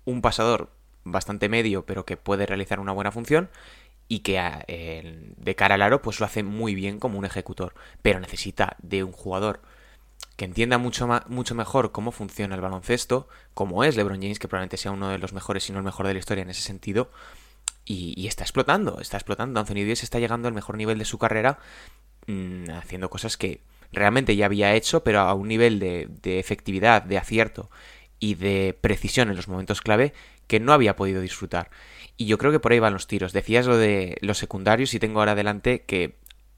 un 0.10 0.22
pasador 0.22 0.72
bastante 1.04 1.50
medio 1.50 1.86
pero 1.86 2.06
que 2.06 2.18
puede 2.18 2.46
realizar 2.46 2.80
una 2.80 2.92
buena 2.92 3.12
función 3.12 3.50
y 4.08 4.20
que 4.20 4.42
eh, 4.68 5.34
de 5.38 5.56
cara 5.56 5.76
al 5.76 5.82
aro 5.84 6.02
pues 6.02 6.20
lo 6.20 6.26
hace 6.26 6.44
muy 6.44 6.76
bien 6.76 7.00
como 7.00 7.20
un 7.20 7.26
ejecutor, 7.26 7.76
pero 8.02 8.20
necesita 8.20 8.76
de 8.82 9.04
un 9.04 9.12
jugador 9.12 9.62
que 10.36 10.46
entienda 10.46 10.78
mucho, 10.78 11.08
mucho 11.28 11.54
mejor 11.54 11.92
cómo 11.92 12.12
funciona 12.12 12.56
el 12.56 12.62
baloncesto, 12.62 13.28
como 13.54 13.84
es 13.84 13.96
LeBron 13.96 14.22
James, 14.22 14.40
que 14.40 14.48
probablemente 14.48 14.78
sea 14.78 14.92
uno 14.92 15.10
de 15.10 15.20
los 15.20 15.32
mejores, 15.32 15.64
si 15.64 15.72
no 15.72 15.78
el 15.78 15.86
mejor 15.86 16.08
de 16.08 16.14
la 16.14 16.20
historia 16.20 16.42
en 16.42 16.50
ese 16.50 16.62
sentido, 16.62 17.12
y, 17.86 18.28
está 18.28 18.44
explotando, 18.44 19.00
está 19.00 19.18
explotando. 19.18 19.60
Anthony 19.60 19.82
Davis 19.82 20.04
está 20.04 20.20
llegando 20.20 20.48
al 20.48 20.54
mejor 20.54 20.78
nivel 20.78 20.98
de 21.00 21.06
su 21.06 21.18
carrera, 21.18 21.60
mm, 22.28 22.70
haciendo 22.72 23.10
cosas 23.10 23.36
que 23.36 23.62
realmente 23.92 24.36
ya 24.36 24.46
había 24.46 24.76
hecho, 24.76 25.04
pero 25.04 25.20
a 25.22 25.34
un 25.34 25.48
nivel 25.48 25.80
de 25.80 26.40
efectividad, 26.40 27.02
de 27.02 27.18
acierto 27.18 27.70
y 28.20 28.36
de 28.36 28.78
precisión 28.80 29.30
en 29.30 29.36
los 29.36 29.48
momentos 29.48 29.82
clave 29.82 30.14
que 30.48 30.60
no 30.60 30.74
había 30.74 30.96
podido 30.96 31.22
disfrutar. 31.22 31.70
Y 32.18 32.26
yo 32.26 32.38
creo 32.38 32.52
que 32.52 32.60
por 32.60 32.72
ahí 32.72 32.80
van 32.80 32.94
los 32.94 33.08
tiros. 33.08 33.34
Decías 33.34 33.66
lo 33.66 33.78
de 33.78 34.18
los 34.22 34.38
secundarios 34.38 34.94
y 34.94 35.00
tengo 35.00 35.20
ahora 35.20 35.34
adelante 35.34 35.84
que 35.86 36.16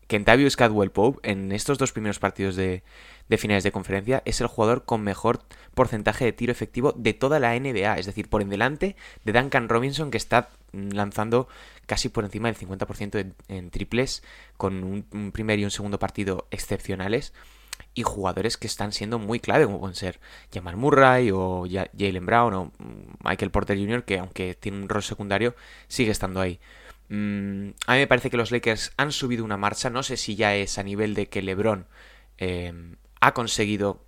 Kentavious 0.08 0.58
Cadwell 0.58 0.92
Pope 0.92 1.20
en 1.30 1.52
estos 1.52 1.78
dos 1.78 1.92
primeros 1.92 2.20
partidos 2.20 2.56
de, 2.56 2.84
de 3.32 3.38
finales 3.38 3.64
de 3.64 3.72
conferencia 3.72 4.22
es 4.26 4.42
el 4.42 4.48
jugador 4.48 4.84
con 4.84 5.02
mejor 5.02 5.40
porcentaje 5.74 6.26
de 6.26 6.34
tiro 6.34 6.52
efectivo 6.52 6.94
de 6.98 7.14
toda 7.14 7.40
la 7.40 7.58
NBA, 7.58 7.98
es 7.98 8.06
decir, 8.06 8.28
por 8.28 8.42
en 8.42 8.50
delante 8.50 8.98
de 9.24 9.32
Duncan 9.32 9.70
Robinson 9.70 10.12
que 10.12 10.18
está 10.18 10.50
lanzando 10.74 11.48
casi 11.86 12.10
por 12.10 12.26
encima 12.26 12.52
del 12.52 12.58
50% 12.58 13.34
en, 13.48 13.70
triples 13.70 14.22
con 14.58 14.84
un, 14.84 15.32
primer 15.32 15.60
y 15.60 15.64
un 15.64 15.72
segundo 15.72 15.98
partido 15.98 16.46
excepcionales 16.52 17.34
y 17.94 18.04
jugadores 18.04 18.58
que 18.58 18.68
están 18.68 18.92
siendo 18.94 19.20
muy 19.20 19.40
clave 19.40 19.66
como 19.66 19.80
pueden 19.80 19.96
ser 19.96 20.20
Jamal 20.54 20.78
Murray 20.78 21.32
o 21.32 21.66
Jalen 21.68 22.26
Brown 22.26 22.54
o 22.54 22.72
Michael 23.24 23.52
Porter 23.52 23.78
Jr. 23.78 24.04
que 24.04 24.20
aunque 24.20 24.56
tiene 24.56 24.82
un 24.82 24.90
rol 24.90 25.04
secundario 25.04 25.56
sigue 25.88 26.12
estando 26.12 26.40
ahí. 26.40 26.60
Mm, 27.10 27.72
a 27.88 27.94
mí 27.94 28.00
me 28.00 28.08
parece 28.08 28.30
que 28.30 28.38
los 28.38 28.52
Lakers 28.52 28.94
han 28.96 29.12
subido 29.12 29.44
una 29.44 29.58
marcha, 29.58 29.90
no 29.90 30.04
sé 30.04 30.16
si 30.16 30.36
ya 30.36 30.56
es 30.56 30.78
a 30.78 30.84
nivel 30.84 31.14
de 31.14 31.28
que 31.28 31.42
LeBron 31.42 31.86
eh, 32.38 32.96
ha 33.20 33.34
conseguido 33.34 34.06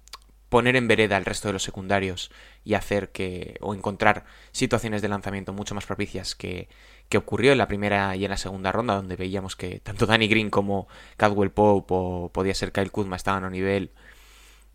poner 0.53 0.75
en 0.75 0.87
vereda 0.87 1.17
al 1.17 1.25
resto 1.25 1.49
de 1.49 1.53
los 1.53 1.63
secundarios 1.63 2.29
y 2.63 2.75
hacer 2.75 3.11
que 3.11 3.57
o 3.59 3.73
encontrar 3.73 4.23
situaciones 4.51 5.01
de 5.01 5.07
lanzamiento 5.07 5.51
mucho 5.51 5.73
más 5.73 5.87
propicias 5.87 6.35
que, 6.35 6.69
que 7.09 7.17
ocurrió 7.17 7.51
en 7.51 7.57
la 7.57 7.67
primera 7.67 8.15
y 8.15 8.25
en 8.25 8.31
la 8.31 8.37
segunda 8.37 8.71
ronda 8.71 8.95
donde 8.95 9.15
veíamos 9.15 9.55
que 9.55 9.79
tanto 9.79 10.05
Danny 10.05 10.27
Green 10.27 10.49
como 10.49 10.87
Cadwell 11.17 11.51
Pope 11.51 11.93
o 11.95 12.29
podía 12.33 12.55
ser 12.55 12.71
Kyle 12.71 12.91
Kuzma 12.91 13.15
estaban 13.15 13.43
a 13.43 13.47
un 13.47 13.53
nivel 13.53 13.91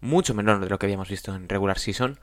mucho 0.00 0.34
menor 0.34 0.60
de 0.60 0.68
lo 0.68 0.78
que 0.78 0.86
habíamos 0.86 1.08
visto 1.08 1.34
en 1.34 1.48
regular 1.48 1.78
season 1.78 2.18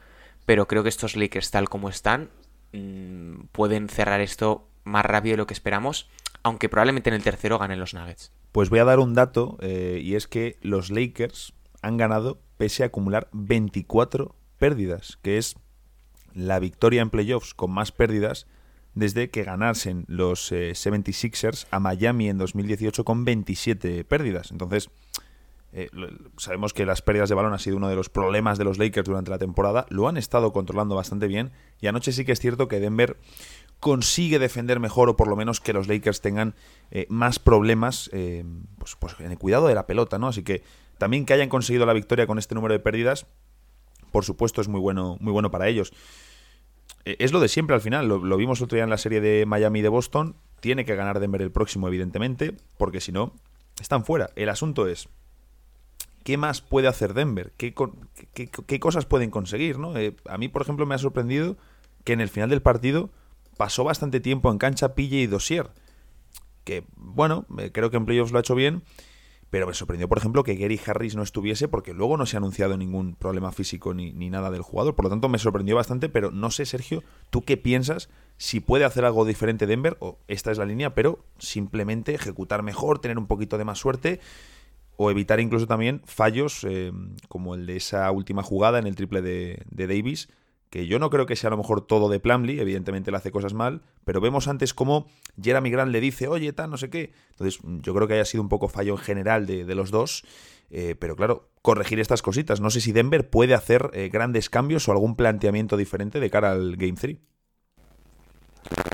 pero 0.46 0.68
creo 0.68 0.84
que 0.84 0.90
estos 0.90 1.16
Lakers 1.16 1.52
tal 1.52 1.68
como 1.68 1.90
están 1.90 2.30
mm, 2.72 3.48
pueden 3.52 3.90
cerrar 3.90 4.22
esto 4.22 4.68
más 4.84 5.06
rápido 5.06 5.34
de 5.34 5.38
lo 5.38 5.48
que 5.48 5.54
esperamos 5.54 6.10
aunque 6.44 6.70
probablemente 6.70 7.10
en 7.10 7.16
el 7.16 7.24
tercero 7.24 7.58
ganen 7.58 7.80
los 7.80 7.96
Nuggets. 7.96 8.32
Pues 8.52 8.70
voy 8.70 8.78
a 8.78 8.86
dar 8.86 9.00
un 9.00 9.16
dato 9.16 9.58
eh, 9.62 10.00
y 10.02 10.14
es 10.14 10.28
que 10.28 10.58
los 10.62 10.92
Lakers 10.92 11.54
han 11.82 11.98
ganado 11.98 12.40
pese 12.58 12.84
a 12.84 12.86
acumular 12.86 13.28
24 13.34 14.36
pérdidas, 14.58 15.18
que 15.24 15.40
es 15.40 15.56
la 16.34 16.60
victoria 16.60 17.02
en 17.02 17.10
playoffs 17.10 17.54
con 17.54 17.72
más 17.72 17.92
pérdidas 17.92 18.46
desde 18.96 19.30
que 19.30 19.44
ganasen 19.44 20.06
los 20.08 20.52
76ers 20.52 21.66
eh, 21.66 21.68
a 21.72 21.80
Miami 21.80 22.30
en 22.30 22.38
2018 22.38 23.04
con 23.04 23.26
27 23.26 24.04
pérdidas. 24.06 24.52
Entonces, 24.52 24.90
eh, 25.74 25.90
sabemos 26.38 26.74
que 26.74 26.86
las 26.86 27.02
pérdidas 27.02 27.30
de 27.30 27.36
balón 27.36 27.54
ha 27.54 27.60
sido 27.60 27.78
uno 27.78 27.90
de 27.90 27.96
los 27.96 28.10
problemas 28.10 28.58
de 28.58 28.64
los 28.64 28.80
Lakers 28.80 29.08
durante 29.08 29.30
la 29.30 29.38
temporada. 29.38 29.86
Lo 29.90 30.08
han 30.08 30.18
estado 30.18 30.54
controlando 30.54 30.96
bastante 30.96 31.28
bien. 31.28 31.52
Y 31.82 31.88
anoche 31.88 32.14
sí 32.14 32.26
que 32.26 32.32
es 32.32 32.40
cierto 32.40 32.70
que 32.70 32.80
Denver 32.80 33.18
consigue 33.82 34.40
defender 34.40 34.80
mejor 34.80 35.10
o 35.10 35.18
por 35.18 35.28
lo 35.28 35.36
menos 35.36 35.60
que 35.60 35.74
los 35.74 35.88
Lakers 35.88 36.22
tengan 36.22 36.56
eh, 36.90 37.06
más 37.10 37.40
problemas 37.40 38.10
pues, 38.78 38.96
pues, 38.98 39.20
en 39.20 39.32
el 39.32 39.38
cuidado 39.38 39.68
de 39.68 39.76
la 39.76 39.86
pelota, 39.86 40.18
¿no? 40.18 40.30
Así 40.30 40.44
que 40.44 40.64
también 40.98 41.26
que 41.26 41.34
hayan 41.34 41.50
conseguido 41.50 41.86
la 41.86 41.92
victoria 41.92 42.26
con 42.26 42.40
este 42.40 42.56
número 42.56 42.74
de 42.74 42.80
pérdidas, 42.80 43.28
por 44.14 44.24
supuesto, 44.24 44.62
es 44.62 44.70
muy 44.70 44.80
bueno, 44.80 45.18
muy 45.20 45.34
bueno 45.34 45.52
para 45.52 45.68
ellos. 45.68 45.92
E, 47.06 47.16
es 47.20 47.32
lo 47.32 47.40
de 47.40 47.48
siempre 47.48 47.76
al 47.76 47.82
final, 47.82 48.08
lo, 48.08 48.38
vimos 48.38 48.62
otro 48.62 48.76
día 48.76 48.84
en 48.84 48.90
la 48.90 48.98
serie 48.98 49.22
de 49.22 49.46
Miami 49.46 49.82
de 49.82 49.90
Boston. 49.90 50.36
Tiene 50.60 50.86
que 50.86 50.96
ganar 50.96 51.20
Denver 51.20 51.42
el 51.42 51.52
próximo, 51.52 51.88
evidentemente, 51.88 52.58
porque 52.78 53.00
si 53.00 53.12
no, 53.12 53.34
están 53.80 54.04
fuera. 54.04 54.32
El 54.36 54.50
asunto 54.50 54.88
es, 54.88 55.08
¿qué 56.24 56.38
más 56.38 56.62
puede 56.62 56.88
hacer 56.88 57.14
Denver? 57.14 57.54
¿Qué, 57.56 57.74
qué, 58.34 58.80
cosas 58.80 59.06
pueden 59.06 59.30
conseguir? 59.30 59.78
¿no? 59.78 59.96
Eh, 59.96 60.16
a 60.28 60.38
mí, 60.38 60.48
por 60.48 60.64
ejemplo, 60.64 60.86
me 60.86 60.96
ha 60.96 61.00
sorprendido 61.00 61.58
que 62.04 62.14
en 62.14 62.22
el 62.22 62.30
final 62.30 62.50
del 62.50 62.62
partido 62.62 63.12
pasó 63.58 63.84
bastante 63.84 64.20
tiempo 64.20 64.52
en 64.52 64.58
cancha 64.58 64.96
Pille 64.96 65.22
y 65.22 65.28
Dosier. 65.28 65.70
Que, 66.64 66.84
bueno, 66.96 67.46
eh, 67.60 67.72
creo 67.72 67.92
que 67.92 67.98
en 67.98 68.06
playoffs 68.06 68.32
lo 68.32 68.40
ha 68.40 68.42
hecho 68.42 68.56
bien 68.56 68.84
pero 69.50 69.68
me 69.68 69.74
sorprendió, 69.74 70.10
por 70.10 70.18
ejemplo, 70.18 70.44
que 70.44 70.56
Gary 70.56 70.80
Harris 70.86 71.16
no 71.16 71.24
estuviese 71.24 71.68
porque 71.68 71.94
luego 71.94 72.18
no 72.18 72.26
se 72.26 72.36
ha 72.36 72.40
anunciado 72.40 72.78
ningún 72.78 73.16
problema 73.16 73.52
físico 73.52 73.94
ni, 73.94 74.12
nada 74.30 74.52
del 74.52 74.62
jugador. 74.62 74.96
Por 74.96 75.06
lo 75.06 75.10
tanto, 75.10 75.30
me 75.30 75.38
sorprendió 75.38 75.76
bastante, 75.76 76.10
pero 76.10 76.32
no 76.32 76.52
sé, 76.52 76.66
Sergio, 76.66 77.04
¿tú 77.30 77.44
qué 77.44 77.56
piensas? 77.56 78.10
Si 78.38 78.60
puede 78.60 78.86
hacer 78.86 79.06
algo 79.06 79.24
diferente 79.24 79.68
Denver, 79.68 79.98
o 80.00 80.18
esta 80.28 80.52
es 80.52 80.58
la 80.58 80.66
línea, 80.66 80.94
pero 80.94 81.24
simplemente 81.38 82.14
ejecutar 82.14 82.64
mejor, 82.64 83.00
tener 83.00 83.18
un 83.18 83.28
poquito 83.28 83.58
de 83.58 83.66
más 83.66 83.80
suerte 83.80 84.20
o 84.98 85.12
evitar 85.12 85.40
incluso 85.40 85.68
también 85.68 86.02
fallos 86.06 86.66
eh, 86.68 86.92
como 87.28 87.56
el 87.56 87.66
de 87.66 87.78
esa 87.78 88.10
última 88.12 88.44
jugada 88.44 88.80
en 88.80 88.88
el 88.88 88.96
triple 88.96 89.22
de, 89.22 89.64
de 89.70 89.88
Davis, 89.88 90.30
que 90.76 90.88
yo 90.88 91.00
no 91.00 91.10
creo 91.10 91.26
que 91.26 91.38
sea 91.38 91.48
a 91.48 91.52
lo 91.52 91.58
mejor 91.58 91.88
todo 91.88 92.10
de 92.10 92.20
Plumlee, 92.20 92.60
evidentemente 92.60 93.10
le 93.10 93.16
hace 93.16 93.32
cosas 93.32 93.54
mal, 93.54 93.82
pero 94.04 94.20
vemos 94.20 94.50
antes 94.50 94.74
cómo 94.74 95.08
Jeremy 95.42 95.70
Grant 95.70 95.90
le 95.90 96.02
dice, 96.02 96.28
oye, 96.28 96.52
tal, 96.52 96.70
no 96.70 96.76
sé 96.76 96.90
qué. 96.90 97.14
Entonces, 97.30 97.62
yo 97.64 97.94
creo 97.94 98.10
que 98.10 98.16
haya 98.16 98.26
sido 98.26 98.44
un 98.44 98.50
poco 98.50 98.68
fallo 98.68 98.92
en 98.92 98.98
general 98.98 99.46
de, 99.46 99.74
los 99.74 99.90
dos, 99.90 100.26
eh, 100.70 100.96
pero 101.00 101.16
claro, 101.16 101.48
corregir 101.62 102.02
estas 102.02 102.22
cositas. 102.22 102.60
No 102.60 102.72
sé 102.72 102.82
si 102.82 102.92
Denver 102.92 103.30
puede 103.30 103.54
hacer 103.54 103.90
eh, 103.94 104.10
grandes 104.12 104.50
cambios 104.50 104.90
o 104.90 104.92
algún 104.92 105.16
planteamiento 105.16 105.78
diferente 105.78 106.20
de 106.20 106.30
cara 106.30 106.52
al 106.52 106.76
Game 106.76 106.98
3. 107.00 107.20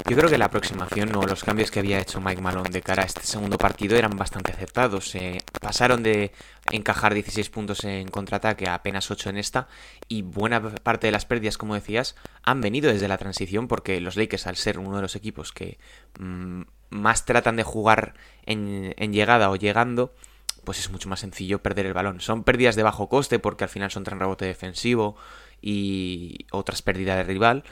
Yo 0.09 0.17
creo 0.17 0.29
que 0.29 0.37
la 0.37 0.45
aproximación 0.45 1.15
o 1.15 1.23
los 1.23 1.43
cambios 1.43 1.71
que 1.71 1.79
había 1.79 1.99
hecho 1.99 2.19
Mike 2.19 2.41
Malone 2.41 2.69
de 2.69 2.81
cara 2.81 3.03
a 3.03 3.05
este 3.05 3.21
segundo 3.21 3.57
partido 3.57 3.95
eran 3.95 4.17
bastante 4.17 4.51
acertados. 4.51 5.15
Eh, 5.15 5.37
pasaron 5.61 6.03
de 6.03 6.33
encajar 6.71 7.13
16 7.13 7.49
puntos 7.49 7.85
en 7.85 8.09
contraataque 8.09 8.67
a 8.67 8.73
apenas 8.73 9.09
8 9.09 9.29
en 9.29 9.37
esta 9.37 9.69
y 10.09 10.23
buena 10.23 10.61
parte 10.61 11.07
de 11.07 11.11
las 11.11 11.25
pérdidas, 11.25 11.57
como 11.57 11.75
decías, 11.75 12.15
han 12.43 12.59
venido 12.59 12.91
desde 12.91 13.07
la 13.07 13.17
transición 13.17 13.69
porque 13.69 14.01
los 14.01 14.17
Lakers, 14.17 14.47
al 14.47 14.57
ser 14.57 14.79
uno 14.79 14.97
de 14.97 15.01
los 15.01 15.15
equipos 15.15 15.53
que 15.53 15.79
mm, 16.19 16.63
más 16.89 17.25
tratan 17.25 17.55
de 17.55 17.63
jugar 17.63 18.15
en, 18.45 19.13
llegada 19.13 19.49
o 19.49 19.55
llegando, 19.55 20.13
pues 20.65 20.79
es 20.79 20.89
mucho 20.89 21.07
más 21.07 21.21
sencillo 21.21 21.63
perder 21.63 21.85
el 21.85 21.93
balón. 21.93 22.19
Son 22.19 22.43
pérdidas 22.43 22.75
de 22.75 22.83
bajo 22.83 23.07
coste 23.07 23.39
porque 23.39 23.63
al 23.63 23.69
final 23.69 23.91
son 23.91 24.03
tren 24.03 24.19
rebote 24.19 24.45
defensivo 24.45 25.15
y 25.61 26.47
otras 26.51 26.81
pérdidas 26.81 27.15
de 27.15 27.23
rival 27.23 27.63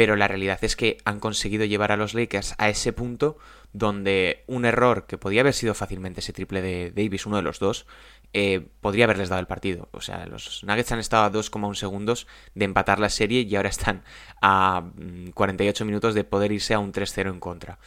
pero 0.00 0.16
la 0.16 0.28
realidad 0.28 0.58
es 0.62 0.76
que 0.76 0.96
han 1.04 1.20
conseguido 1.20 1.66
llevar 1.66 1.92
a 1.92 1.98
los 1.98 2.14
Lakers 2.14 2.54
a 2.56 2.70
ese 2.70 2.94
punto 2.94 3.36
donde 3.74 4.44
un 4.46 4.64
error 4.64 5.04
que 5.06 5.18
podía 5.18 5.42
haber 5.42 5.52
sido 5.52 5.74
fácilmente 5.74 6.20
ese 6.20 6.32
triple 6.32 6.62
de 6.62 6.90
Davis, 6.90 7.26
uno 7.26 7.36
de 7.36 7.42
los 7.42 7.58
dos, 7.58 7.84
eh, 8.32 8.66
podría 8.80 9.04
haberles 9.04 9.28
dado 9.28 9.40
el 9.40 9.46
partido. 9.46 9.90
O 9.92 10.00
sea, 10.00 10.24
los 10.24 10.64
Nuggets 10.64 10.92
han 10.92 11.00
estado 11.00 11.24
a 11.24 11.30
2,1 11.30 11.74
segundos 11.74 12.26
de 12.54 12.64
empatar 12.64 12.98
la 12.98 13.10
serie 13.10 13.42
y 13.42 13.54
ahora 13.54 13.68
están 13.68 14.02
a 14.40 14.90
48 15.34 15.84
mm, 15.84 15.86
minutos 15.86 16.14
de 16.14 16.24
poder 16.24 16.52
irse 16.52 16.72
a 16.72 16.78
un 16.78 16.94
3-0 16.94 17.28
en 17.28 17.38
contra. 17.38 17.78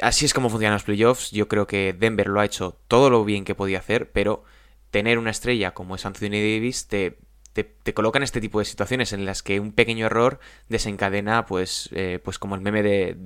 Así 0.00 0.26
es 0.26 0.32
como 0.32 0.50
funcionan 0.50 0.74
los 0.74 0.84
playoffs. 0.84 1.32
Yo 1.32 1.48
creo 1.48 1.66
que 1.66 1.92
Denver 1.92 2.28
lo 2.28 2.38
ha 2.38 2.44
hecho 2.44 2.78
todo 2.86 3.10
lo 3.10 3.24
bien 3.24 3.44
que 3.44 3.56
podía 3.56 3.80
hacer, 3.80 4.12
pero 4.12 4.44
tener 4.92 5.18
una 5.18 5.32
estrella 5.32 5.74
como 5.74 5.96
es 5.96 6.06
Anthony 6.06 6.30
Davis 6.30 6.86
te 6.86 7.18
te, 7.52 7.94
colocan 7.94 8.22
este 8.22 8.40
tipo 8.40 8.58
de 8.58 8.64
situaciones 8.64 9.12
en 9.12 9.24
las 9.24 9.42
que 9.42 9.60
un 9.60 9.72
pequeño 9.72 10.06
error 10.06 10.40
desencadena, 10.68 11.46
pues, 11.46 11.88
eh, 11.92 12.20
pues 12.22 12.38
como 12.38 12.54
el 12.54 12.60
meme 12.60 12.82
de, 12.82 13.16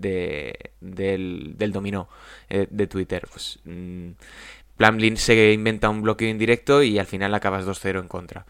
del, 0.80 1.54
del, 1.56 1.72
dominó 1.72 2.08
eh, 2.48 2.66
de 2.70 2.86
Twitter. 2.86 3.26
Pues, 3.30 3.58
mmm, 3.64 4.10
se 5.16 5.52
inventa 5.52 5.88
un 5.88 6.02
bloqueo 6.02 6.28
indirecto 6.28 6.82
y 6.82 6.98
al 6.98 7.06
final 7.06 7.34
acabas 7.34 7.66
2-0 7.66 8.00
en 8.00 8.08
contra. 8.08 8.46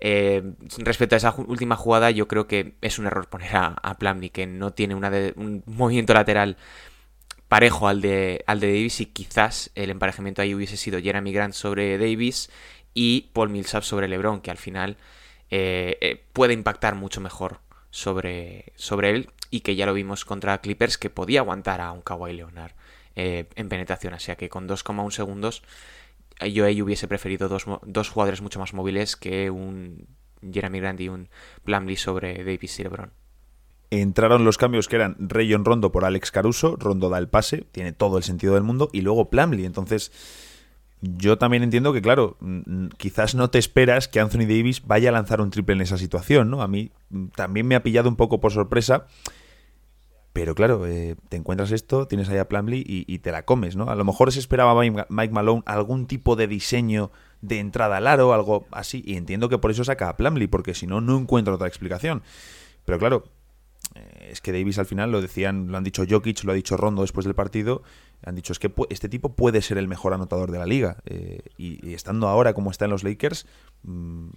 Eh, 0.00 0.42
respecto 0.78 1.16
a 1.16 1.18
esa 1.18 1.34
última 1.34 1.76
jugada, 1.76 2.10
yo 2.10 2.28
creo 2.28 2.46
que 2.46 2.74
es 2.82 2.98
un 2.98 3.06
error 3.06 3.28
poner 3.28 3.56
a, 3.56 3.74
a 3.82 3.96
que 4.32 4.46
no 4.46 4.72
tiene 4.72 4.94
una 4.94 5.10
un 5.36 5.62
movimiento 5.66 6.12
lateral 6.12 6.56
parejo 7.48 7.88
al 7.88 8.00
de, 8.00 8.42
al 8.46 8.60
de 8.60 8.66
Davis 8.66 9.00
y 9.00 9.06
quizás 9.06 9.70
el 9.74 9.90
emparejamiento 9.90 10.42
ahí 10.42 10.54
hubiese 10.54 10.76
sido 10.76 11.00
Jeremy 11.00 11.32
Grant 11.32 11.54
sobre 11.54 11.98
Davis 11.98 12.50
y 12.94 13.30
Paul 13.32 13.50
Millsap 13.50 13.82
sobre 13.82 14.08
LeBron, 14.08 14.40
que 14.40 14.50
al 14.50 14.56
final 14.56 14.96
eh, 15.50 15.98
eh, 16.00 16.24
puede 16.32 16.54
impactar 16.54 16.94
mucho 16.94 17.20
mejor 17.20 17.58
sobre, 17.90 18.72
sobre 18.76 19.10
él 19.10 19.30
y 19.50 19.60
que 19.60 19.76
ya 19.76 19.86
lo 19.86 19.94
vimos 19.94 20.24
contra 20.24 20.58
Clippers 20.58 20.96
que 20.96 21.10
podía 21.10 21.40
aguantar 21.40 21.80
a 21.80 21.92
un 21.92 22.00
Kawhi 22.00 22.32
Leonard 22.32 22.72
eh, 23.16 23.48
en 23.56 23.68
penetración. 23.68 24.14
O 24.14 24.18
sea 24.18 24.36
que 24.36 24.48
con 24.48 24.68
2,1 24.68 25.10
segundos 25.10 25.62
yo 26.52 26.64
ahí 26.64 26.82
hubiese 26.82 27.06
preferido 27.06 27.48
dos, 27.48 27.66
dos, 27.84 28.08
jugadores 28.08 28.42
mucho 28.42 28.58
más 28.58 28.74
móviles 28.74 29.16
que 29.16 29.50
un 29.50 30.08
Jeremy 30.52 30.80
Grant 30.80 31.00
y 31.00 31.08
un 31.08 31.28
Plumlee 31.64 31.96
sobre 31.96 32.42
Davis 32.44 32.78
y 32.80 32.82
LeBron. 32.82 33.12
Entraron 33.90 34.44
los 34.44 34.58
cambios 34.58 34.88
que 34.88 34.96
eran 34.96 35.16
Rayon 35.20 35.64
Rondo 35.64 35.92
por 35.92 36.04
Alex 36.04 36.32
Caruso, 36.32 36.74
Rondo 36.76 37.08
da 37.08 37.18
el 37.18 37.28
pase, 37.28 37.64
tiene 37.70 37.92
todo 37.92 38.18
el 38.18 38.24
sentido 38.24 38.54
del 38.54 38.64
mundo, 38.64 38.90
y 38.92 39.02
luego 39.02 39.30
Plumlee. 39.30 39.66
Entonces, 39.66 40.10
yo 41.16 41.38
también 41.38 41.62
entiendo 41.62 41.92
que, 41.92 42.02
claro, 42.02 42.36
quizás 42.96 43.34
no 43.34 43.50
te 43.50 43.58
esperas 43.58 44.08
que 44.08 44.20
Anthony 44.20 44.46
Davis 44.46 44.82
vaya 44.86 45.10
a 45.10 45.12
lanzar 45.12 45.40
un 45.40 45.50
triple 45.50 45.74
en 45.74 45.82
esa 45.82 45.98
situación, 45.98 46.50
¿no? 46.50 46.62
A 46.62 46.68
mí 46.68 46.92
también 47.34 47.66
me 47.66 47.74
ha 47.74 47.82
pillado 47.82 48.08
un 48.08 48.16
poco 48.16 48.40
por 48.40 48.52
sorpresa. 48.52 49.06
Pero 50.32 50.56
claro, 50.56 50.84
eh, 50.84 51.14
te 51.28 51.36
encuentras 51.36 51.70
esto, 51.70 52.08
tienes 52.08 52.28
ahí 52.28 52.38
a 52.38 52.48
Plumlee 52.48 52.82
y, 52.84 53.18
te 53.20 53.30
la 53.30 53.44
comes, 53.44 53.76
¿no? 53.76 53.88
A 53.88 53.94
lo 53.94 54.04
mejor 54.04 54.32
se 54.32 54.40
esperaba 54.40 54.74
Mike 54.74 55.32
Malone 55.32 55.62
algún 55.64 56.08
tipo 56.08 56.34
de 56.34 56.48
diseño 56.48 57.12
de 57.40 57.60
entrada 57.60 57.98
al 57.98 58.08
aro, 58.08 58.34
algo 58.34 58.66
así, 58.72 59.00
y 59.06 59.16
entiendo 59.16 59.48
que 59.48 59.58
por 59.58 59.70
eso 59.70 59.84
saca 59.84 60.08
a 60.08 60.16
Plumlee, 60.16 60.48
porque 60.48 60.74
si 60.74 60.88
no, 60.88 61.00
no 61.00 61.16
encuentro 61.16 61.54
otra 61.54 61.68
explicación. 61.68 62.24
Pero 62.84 62.98
claro, 62.98 63.24
eh, 63.94 64.30
es 64.32 64.40
que 64.40 64.50
Davis 64.50 64.80
al 64.80 64.86
final 64.86 65.12
lo 65.12 65.20
decían, 65.20 65.70
lo 65.70 65.78
han 65.78 65.84
dicho 65.84 66.04
Jokic, 66.08 66.42
lo 66.42 66.50
ha 66.50 66.56
dicho 66.56 66.76
Rondo 66.76 67.02
después 67.02 67.24
del 67.24 67.36
partido, 67.36 67.84
han 68.22 68.34
dicho 68.34 68.52
es 68.52 68.58
que 68.58 68.72
este 68.90 69.08
tipo 69.08 69.34
puede 69.34 69.62
ser 69.62 69.78
el 69.78 69.88
mejor 69.88 70.14
anotador 70.14 70.50
de 70.50 70.58
la 70.58 70.66
liga 70.66 70.98
eh, 71.06 71.40
y, 71.58 71.92
estando 71.92 72.28
ahora 72.28 72.54
como 72.54 72.70
está 72.70 72.86
en 72.86 72.90
los 72.90 73.04
Lakers, 73.04 73.46
mm, 73.82 74.28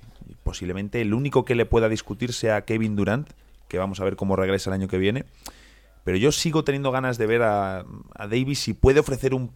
posiblemente 0.43 1.01
el 1.01 1.13
único 1.13 1.45
que 1.45 1.55
le 1.55 1.65
pueda 1.65 1.89
discutir 1.89 2.33
sea 2.33 2.65
Kevin 2.65 2.95
Durant, 2.95 3.29
que 3.67 3.77
vamos 3.77 3.99
a 3.99 4.03
ver 4.03 4.15
cómo 4.15 4.35
regresa 4.35 4.69
el 4.69 4.75
año 4.75 4.87
que 4.87 4.97
viene. 4.97 5.25
Pero 6.03 6.17
yo 6.17 6.31
sigo 6.31 6.63
teniendo 6.63 6.91
ganas 6.91 7.17
de 7.17 7.27
ver 7.27 7.41
a, 7.41 7.85
Davis 8.17 8.59
si 8.59 8.73
puede 8.73 9.01
ofrecer 9.01 9.33
un, 9.33 9.51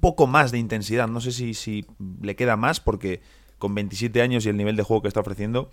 poco 0.00 0.26
más 0.26 0.52
de 0.52 0.58
intensidad. 0.58 1.08
No 1.08 1.22
sé 1.22 1.32
si, 1.32 1.54
si 1.54 1.86
le 2.20 2.36
queda 2.36 2.56
más 2.56 2.78
porque 2.78 3.22
con 3.58 3.74
27 3.74 4.20
años 4.20 4.44
y 4.44 4.50
el 4.50 4.58
nivel 4.58 4.76
de 4.76 4.82
juego 4.82 5.00
que 5.00 5.08
está 5.08 5.20
ofreciendo 5.20 5.70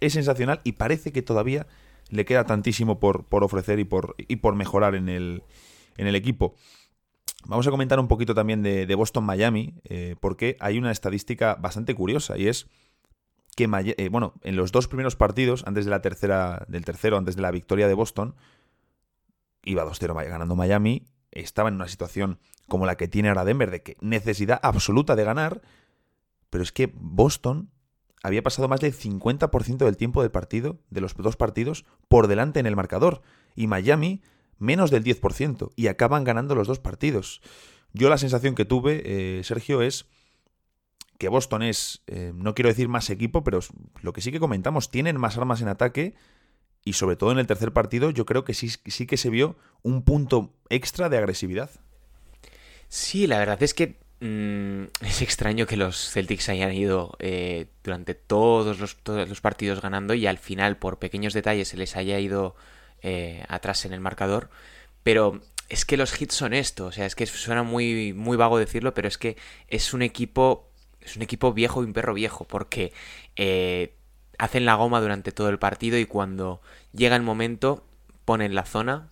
es 0.00 0.14
sensacional 0.14 0.60
y 0.64 0.72
parece 0.72 1.12
que 1.12 1.22
todavía 1.22 1.68
le 2.10 2.24
queda 2.24 2.44
tantísimo 2.44 2.98
por, 2.98 3.24
por 3.24 3.44
ofrecer 3.44 3.78
y 3.78 3.84
por, 3.84 4.16
y 4.18 4.36
por 4.36 4.56
mejorar 4.56 4.94
en 4.96 5.08
el, 5.08 5.42
en 5.96 6.06
el 6.06 6.16
equipo. 6.16 6.54
Vamos 7.46 7.66
a 7.66 7.70
comentar 7.70 7.98
un 8.00 8.08
poquito 8.08 8.34
también 8.34 8.62
de, 8.62 8.94
Boston-Miami, 8.94 9.74
eh, 9.84 10.16
porque 10.20 10.56
hay 10.60 10.78
una 10.78 10.90
estadística 10.90 11.54
bastante 11.54 11.94
curiosa 11.94 12.36
y 12.36 12.48
es 12.48 12.66
que, 13.56 13.64
eh, 13.96 14.08
bueno, 14.10 14.34
en 14.42 14.56
los 14.56 14.70
dos 14.70 14.86
primeros 14.86 15.16
partidos, 15.16 15.64
antes 15.66 15.84
de 15.84 15.90
la 15.90 16.02
tercera, 16.02 16.64
del 16.68 16.84
tercero, 16.84 17.16
antes 17.16 17.36
de 17.36 17.42
la 17.42 17.50
victoria 17.50 17.88
de 17.88 17.94
Boston, 17.94 18.34
iba 19.64 19.84
2-0 19.84 20.14
ganando 20.28 20.56
Miami, 20.56 21.06
estaba 21.30 21.68
en 21.68 21.76
una 21.76 21.88
situación 21.88 22.38
como 22.68 22.86
la 22.86 22.96
que 22.96 23.08
tiene 23.08 23.28
ahora 23.28 23.44
Denver, 23.44 23.70
de 23.70 23.82
que 23.82 23.96
necesidad 24.00 24.60
absoluta 24.62 25.16
de 25.16 25.24
ganar, 25.24 25.62
pero 26.50 26.62
es 26.62 26.72
que 26.72 26.92
Boston 26.94 27.70
había 28.22 28.42
pasado 28.42 28.68
más 28.68 28.80
del 28.80 28.94
50% 28.94 29.78
del 29.78 29.96
tiempo 29.96 30.22
del 30.22 30.30
partido, 30.30 30.78
de 30.90 31.00
los 31.00 31.14
dos 31.16 31.36
partidos, 31.36 31.84
por 32.08 32.26
delante 32.26 32.60
en 32.60 32.66
el 32.66 32.76
marcador. 32.76 33.22
Y 33.54 33.66
Miami, 33.66 34.22
menos 34.58 34.90
del 34.90 35.04
10%. 35.04 35.72
Y 35.76 35.86
acaban 35.88 36.24
ganando 36.24 36.54
los 36.54 36.66
dos 36.66 36.78
partidos. 36.78 37.40
Yo 37.92 38.08
la 38.08 38.18
sensación 38.18 38.54
que 38.54 38.64
tuve, 38.64 39.02
eh, 39.04 39.44
Sergio, 39.44 39.82
es 39.82 40.06
que 41.18 41.28
Boston 41.28 41.62
es, 41.62 42.02
eh, 42.06 42.32
no 42.34 42.54
quiero 42.54 42.68
decir 42.68 42.88
más 42.88 43.10
equipo, 43.10 43.42
pero 43.42 43.60
lo 44.02 44.12
que 44.12 44.20
sí 44.20 44.30
que 44.30 44.40
comentamos, 44.40 44.90
tienen 44.90 45.18
más 45.18 45.36
armas 45.36 45.60
en 45.60 45.68
ataque. 45.68 46.14
Y 46.84 46.92
sobre 46.92 47.16
todo 47.16 47.32
en 47.32 47.38
el 47.38 47.46
tercer 47.46 47.72
partido, 47.72 48.10
yo 48.10 48.24
creo 48.24 48.44
que 48.44 48.54
sí, 48.54 48.68
sí 48.68 49.06
que 49.06 49.16
se 49.16 49.30
vio 49.30 49.56
un 49.82 50.02
punto 50.02 50.54
extra 50.70 51.08
de 51.08 51.18
agresividad. 51.18 51.70
Sí, 52.88 53.26
la 53.26 53.38
verdad 53.38 53.62
es 53.62 53.74
que 53.74 53.98
Mm, 54.20 54.84
es 55.02 55.22
extraño 55.22 55.66
que 55.66 55.76
los 55.76 56.10
Celtics 56.10 56.48
hayan 56.48 56.72
ido 56.72 57.16
eh, 57.20 57.66
durante 57.84 58.14
todos 58.14 58.78
los, 58.78 58.96
todos 58.96 59.28
los, 59.28 59.40
partidos 59.40 59.80
ganando 59.80 60.14
y 60.14 60.26
al 60.26 60.38
final 60.38 60.76
por 60.76 60.98
pequeños 60.98 61.34
detalles 61.34 61.68
se 61.68 61.76
les 61.76 61.96
haya 61.96 62.18
ido 62.18 62.56
eh, 63.02 63.44
atrás 63.48 63.84
en 63.84 63.92
el 63.92 64.00
marcador. 64.00 64.50
Pero 65.02 65.40
es 65.68 65.84
que 65.84 65.96
los 65.96 66.20
hits 66.20 66.34
son 66.34 66.54
esto, 66.54 66.86
o 66.86 66.92
sea, 66.92 67.06
es 67.06 67.14
que 67.14 67.26
suena 67.26 67.62
muy, 67.62 68.12
muy 68.12 68.36
vago 68.36 68.58
decirlo, 68.58 68.94
pero 68.94 69.08
es 69.08 69.18
que 69.18 69.36
es 69.68 69.94
un 69.94 70.02
equipo, 70.02 70.70
es 71.00 71.16
un 71.16 71.22
equipo 71.22 71.52
viejo 71.52 71.82
y 71.82 71.86
un 71.86 71.92
perro 71.92 72.14
viejo, 72.14 72.46
porque 72.46 72.92
eh, 73.36 73.94
hacen 74.38 74.64
la 74.64 74.74
goma 74.74 75.00
durante 75.00 75.32
todo 75.32 75.48
el 75.48 75.58
partido 75.58 75.98
y 75.98 76.06
cuando 76.06 76.60
llega 76.92 77.16
el 77.16 77.22
momento 77.22 77.84
ponen 78.24 78.54
la 78.54 78.64
zona, 78.64 79.08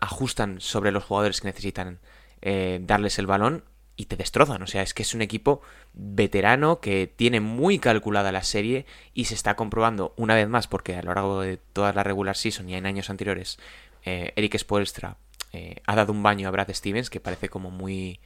ajustan 0.00 0.60
sobre 0.60 0.92
los 0.92 1.04
jugadores 1.04 1.40
que 1.40 1.48
necesitan 1.48 1.98
eh, 2.42 2.80
darles 2.82 3.18
el 3.18 3.26
balón 3.26 3.64
y 4.00 4.06
te 4.06 4.16
destrozan. 4.16 4.62
O 4.62 4.66
sea, 4.66 4.82
es 4.82 4.94
que 4.94 5.02
es 5.02 5.14
un 5.14 5.20
equipo 5.20 5.60
veterano 5.92 6.80
que 6.80 7.06
tiene 7.06 7.40
muy 7.40 7.78
calculada 7.78 8.32
la 8.32 8.42
serie 8.42 8.86
y 9.12 9.26
se 9.26 9.34
está 9.34 9.56
comprobando 9.56 10.14
una 10.16 10.34
vez 10.34 10.48
más, 10.48 10.66
porque 10.68 10.96
a 10.96 11.02
lo 11.02 11.12
largo 11.12 11.42
de 11.42 11.58
toda 11.58 11.92
la 11.92 12.02
regular 12.02 12.34
season 12.34 12.70
y 12.70 12.76
en 12.76 12.86
años 12.86 13.10
anteriores, 13.10 13.58
eh, 14.06 14.32
Eric 14.36 14.56
Spoelstra 14.56 15.18
eh, 15.52 15.82
ha 15.84 15.96
dado 15.96 16.12
un 16.12 16.22
baño 16.22 16.48
a 16.48 16.50
Brad 16.50 16.72
Stevens, 16.72 17.10
que 17.10 17.20
parece 17.20 17.50
como 17.50 17.70
muy 17.70 18.20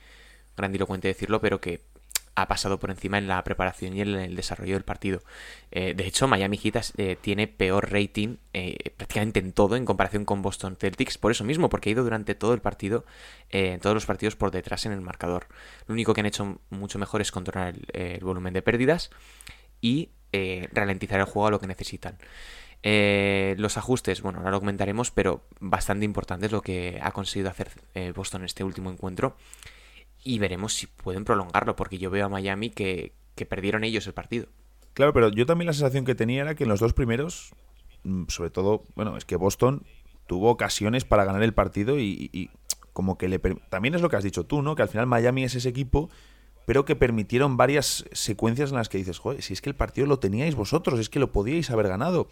grandilocuente 0.56 1.08
decirlo, 1.08 1.40
pero 1.40 1.60
que 1.60 1.80
ha 2.36 2.48
pasado 2.48 2.78
por 2.78 2.90
encima 2.90 3.18
en 3.18 3.28
la 3.28 3.42
preparación 3.44 3.96
y 3.96 4.00
en 4.00 4.08
el 4.08 4.36
desarrollo 4.36 4.74
del 4.74 4.84
partido. 4.84 5.22
Eh, 5.70 5.94
de 5.94 6.06
hecho, 6.06 6.26
Miami 6.26 6.56
Heat 6.56 6.92
eh, 6.96 7.16
tiene 7.20 7.46
peor 7.46 7.92
rating 7.92 8.36
eh, 8.52 8.76
prácticamente 8.96 9.40
en 9.40 9.52
todo 9.52 9.76
en 9.76 9.84
comparación 9.84 10.24
con 10.24 10.42
Boston 10.42 10.76
Celtics, 10.76 11.18
por 11.18 11.30
eso 11.30 11.44
mismo, 11.44 11.68
porque 11.68 11.90
ha 11.90 11.92
ido 11.92 12.02
durante 12.02 12.34
todo 12.34 12.54
el 12.54 12.60
partido, 12.60 13.04
en 13.50 13.80
todos 13.80 13.94
los 13.94 14.06
partidos 14.06 14.36
por 14.36 14.50
detrás 14.50 14.86
en 14.86 14.92
el 14.92 15.00
marcador. 15.00 15.46
Lo 15.86 15.92
único 15.92 16.12
que 16.12 16.20
han 16.20 16.26
hecho 16.26 16.60
mucho 16.70 16.98
mejor 16.98 17.20
es 17.20 17.30
controlar 17.30 17.74
el, 17.92 18.24
volumen 18.24 18.52
de 18.52 18.62
pérdidas 18.62 19.10
y 19.80 20.10
ralentizar 20.72 21.20
el 21.20 21.26
juego 21.26 21.46
a 21.46 21.50
lo 21.52 21.60
que 21.60 21.68
necesitan. 21.68 22.18
los 22.82 23.76
ajustes, 23.76 24.22
bueno, 24.22 24.40
ahora 24.40 24.50
lo 24.50 24.60
comentaremos, 24.60 25.12
pero 25.12 25.44
bastante 25.60 26.04
importante 26.04 26.46
es 26.46 26.52
lo 26.52 26.62
que 26.62 26.98
ha 27.00 27.12
conseguido 27.12 27.50
hacer 27.50 27.70
Boston 28.14 28.42
en 28.42 28.46
este 28.46 28.64
último 28.64 28.90
encuentro 28.90 29.36
y 30.24 30.38
veremos 30.38 30.72
si 30.72 30.86
pueden 30.86 31.24
prolongarlo, 31.24 31.76
porque 31.76 31.98
yo 31.98 32.10
veo 32.10 32.26
a 32.26 32.28
Miami 32.28 32.70
que, 32.70 33.12
perdieron 33.48 33.84
ellos 33.84 34.06
el 34.06 34.14
partido. 34.14 34.46
Claro, 34.94 35.12
pero 35.12 35.28
yo 35.28 35.44
también 35.44 35.66
la 35.66 35.72
sensación 35.74 36.04
que 36.04 36.14
tenía 36.14 36.42
era 36.42 36.54
que 36.54 36.64
en 36.64 36.70
los 36.70 36.80
dos 36.80 36.94
primeros, 36.94 37.52
mm, 38.04 38.24
sobre 38.28 38.50
todo, 38.50 38.84
bueno, 38.96 39.16
es 39.16 39.24
que 39.24 39.36
Boston 39.36 39.84
tuvo 40.26 40.50
ocasiones 40.50 41.04
para 41.04 41.24
ganar 41.24 41.42
el 41.42 41.52
partido 41.52 42.00
y, 42.00 42.50
como 42.94 43.18
que 43.18 43.28
le... 43.28 43.38
También 43.38 43.94
es 43.94 44.00
lo 44.00 44.08
que 44.08 44.16
has 44.16 44.24
dicho 44.24 44.44
tú, 44.44 44.62
¿no? 44.62 44.74
Que 44.74 44.82
al 44.82 44.88
final 44.88 45.06
Miami 45.06 45.44
es 45.44 45.54
ese 45.56 45.68
equipo, 45.68 46.08
pero 46.64 46.84
que 46.84 46.96
permitieron 46.96 47.56
varias 47.56 48.04
secuencias 48.12 48.70
en 48.70 48.76
las 48.76 48.88
que 48.88 48.96
dices, 48.96 49.18
joder, 49.18 49.42
si 49.42 49.52
es 49.52 49.60
que 49.60 49.68
el 49.68 49.76
partido 49.76 50.06
lo 50.06 50.20
teníais 50.20 50.54
vosotros, 50.54 50.98
es 50.98 51.10
que 51.10 51.18
lo 51.18 51.32
podíais 51.32 51.70
haber 51.70 51.88
ganado. 51.88 52.28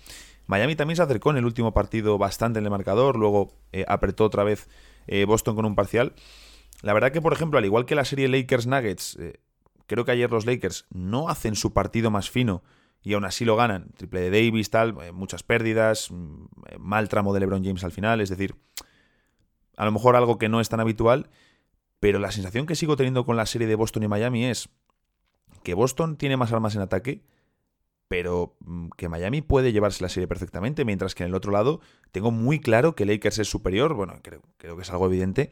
Miami 0.46 0.76
también 0.76 0.96
se 0.96 1.02
acercó 1.02 1.30
en 1.30 1.36
el 1.36 1.44
último 1.44 1.74
partido 1.74 2.16
bastante 2.16 2.60
en 2.60 2.64
el 2.64 2.70
marcador, 2.70 3.16
luego 3.16 3.52
eh, 3.72 3.84
apretó 3.88 4.24
otra 4.24 4.44
vez 4.44 4.68
eh, 5.08 5.24
Boston 5.26 5.56
con 5.56 5.66
un 5.66 5.74
parcial. 5.74 6.14
La 6.82 6.92
verdad 6.92 7.12
que, 7.12 7.22
por 7.22 7.32
ejemplo, 7.32 7.58
al 7.58 7.64
igual 7.64 7.86
que 7.86 7.94
la 7.94 8.04
serie 8.04 8.28
Lakers-Nuggets, 8.28 9.16
eh, 9.20 9.40
creo 9.86 10.04
que 10.04 10.12
ayer 10.12 10.30
los 10.30 10.46
Lakers 10.46 10.86
no 10.90 11.28
hacen 11.28 11.54
su 11.54 11.72
partido 11.72 12.10
más 12.10 12.28
fino 12.28 12.62
y 13.02 13.14
aún 13.14 13.24
así 13.24 13.44
lo 13.44 13.56
ganan. 13.56 13.90
Triple 13.96 14.20
de 14.20 14.30
Davis, 14.30 14.70
tal, 14.70 14.96
eh, 15.02 15.12
muchas 15.12 15.42
pérdidas, 15.42 16.10
mm, 16.10 16.44
eh, 16.68 16.78
mal 16.78 17.08
tramo 17.08 17.32
de 17.32 17.40
LeBron 17.40 17.64
James 17.64 17.84
al 17.84 17.92
final, 17.92 18.20
es 18.20 18.28
decir, 18.28 18.56
a 19.76 19.84
lo 19.84 19.92
mejor 19.92 20.16
algo 20.16 20.38
que 20.38 20.48
no 20.48 20.60
es 20.60 20.68
tan 20.68 20.80
habitual, 20.80 21.30
pero 22.00 22.18
la 22.18 22.32
sensación 22.32 22.66
que 22.66 22.74
sigo 22.74 22.96
teniendo 22.96 23.24
con 23.24 23.36
la 23.36 23.46
serie 23.46 23.68
de 23.68 23.74
Boston 23.76 24.02
y 24.02 24.08
Miami 24.08 24.46
es 24.46 24.68
que 25.62 25.74
Boston 25.74 26.16
tiene 26.16 26.36
más 26.36 26.52
armas 26.52 26.74
en 26.74 26.82
ataque, 26.82 27.22
pero 28.08 28.56
mm, 28.60 28.88
que 28.96 29.08
Miami 29.08 29.40
puede 29.40 29.72
llevarse 29.72 30.02
la 30.02 30.08
serie 30.08 30.26
perfectamente, 30.26 30.84
mientras 30.84 31.14
que 31.14 31.22
en 31.22 31.28
el 31.28 31.34
otro 31.34 31.52
lado 31.52 31.80
tengo 32.10 32.30
muy 32.30 32.60
claro 32.60 32.94
que 32.94 33.06
Lakers 33.06 33.38
es 33.38 33.48
superior, 33.48 33.94
bueno, 33.94 34.18
creo, 34.22 34.42
creo 34.58 34.76
que 34.76 34.82
es 34.82 34.90
algo 34.90 35.06
evidente, 35.06 35.50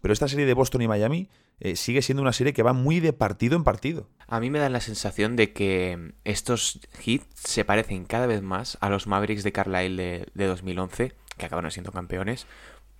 pero 0.00 0.12
esta 0.12 0.28
serie 0.28 0.46
de 0.46 0.54
Boston 0.54 0.82
y 0.82 0.88
Miami 0.88 1.28
eh, 1.58 1.76
sigue 1.76 2.02
siendo 2.02 2.22
una 2.22 2.32
serie 2.32 2.52
que 2.52 2.62
va 2.62 2.72
muy 2.72 3.00
de 3.00 3.12
partido 3.12 3.56
en 3.56 3.64
partido. 3.64 4.08
A 4.26 4.40
mí 4.40 4.50
me 4.50 4.58
da 4.58 4.68
la 4.68 4.80
sensación 4.80 5.36
de 5.36 5.52
que 5.52 6.12
estos 6.24 6.80
hits 7.04 7.26
se 7.34 7.64
parecen 7.64 8.04
cada 8.04 8.26
vez 8.26 8.42
más 8.42 8.76
a 8.80 8.90
los 8.90 9.06
Mavericks 9.06 9.42
de 9.42 9.52
Carlisle 9.52 10.26
de, 10.34 10.46
2011, 10.46 11.14
que 11.38 11.46
acabaron 11.46 11.70
siendo 11.70 11.92
campeones. 11.92 12.46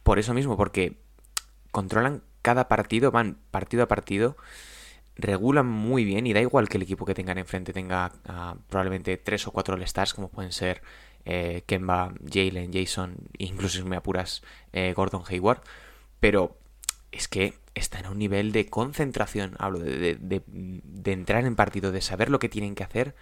Por 0.03 0.19
eso 0.19 0.33
mismo, 0.33 0.57
porque 0.57 0.97
controlan 1.71 2.23
cada 2.41 2.69
partido, 2.69 3.11
van 3.11 3.39
partido 3.51 3.83
a 3.83 3.89
partido, 3.89 4.37
regulan 5.17 5.67
muy 5.67 6.05
bien 6.05 6.27
y 6.27 6.33
da 6.33 6.41
igual 6.41 6.69
que 6.69 6.79
el 6.79 6.83
equipo 6.83 7.05
que 7.05 7.15
tengan 7.15 7.39
enfrente 7.39 7.73
tenga 7.73 8.13
ah, 8.27 8.57
probablemente 8.69 9.17
tres 9.17 9.47
o 9.47 9.51
cuatro 9.51 9.75
All-Stars, 9.75 10.15
como 10.15 10.29
pueden 10.31 10.53
ser 10.53 10.83
eh, 11.27 11.65
Kemba, 11.67 12.15
Jalen, 12.33 12.73
Jason, 12.73 13.17
incluso 13.37 13.79
si 13.79 13.85
me 13.85 13.97
apuras, 13.97 14.43
eh, 14.73 14.95
Gordon 14.95 15.25
Hayward. 15.29 15.61
Pero 16.21 16.57
es 17.17 17.29
que 17.29 17.55
está 17.75 17.99
en 17.99 18.07
un 18.07 18.19
nivel 18.19 18.53
de 18.53 18.67
concentración, 18.67 19.57
hablo 19.59 19.81
de, 19.81 20.43
entrar 21.05 21.45
en 21.45 21.57
partido, 21.57 21.93
de 21.93 22.01
saber 22.01 22.31
lo 22.31 22.39
que 22.39 22.49
tienen 22.49 22.75
que 22.75 22.85
hacer 22.85 23.15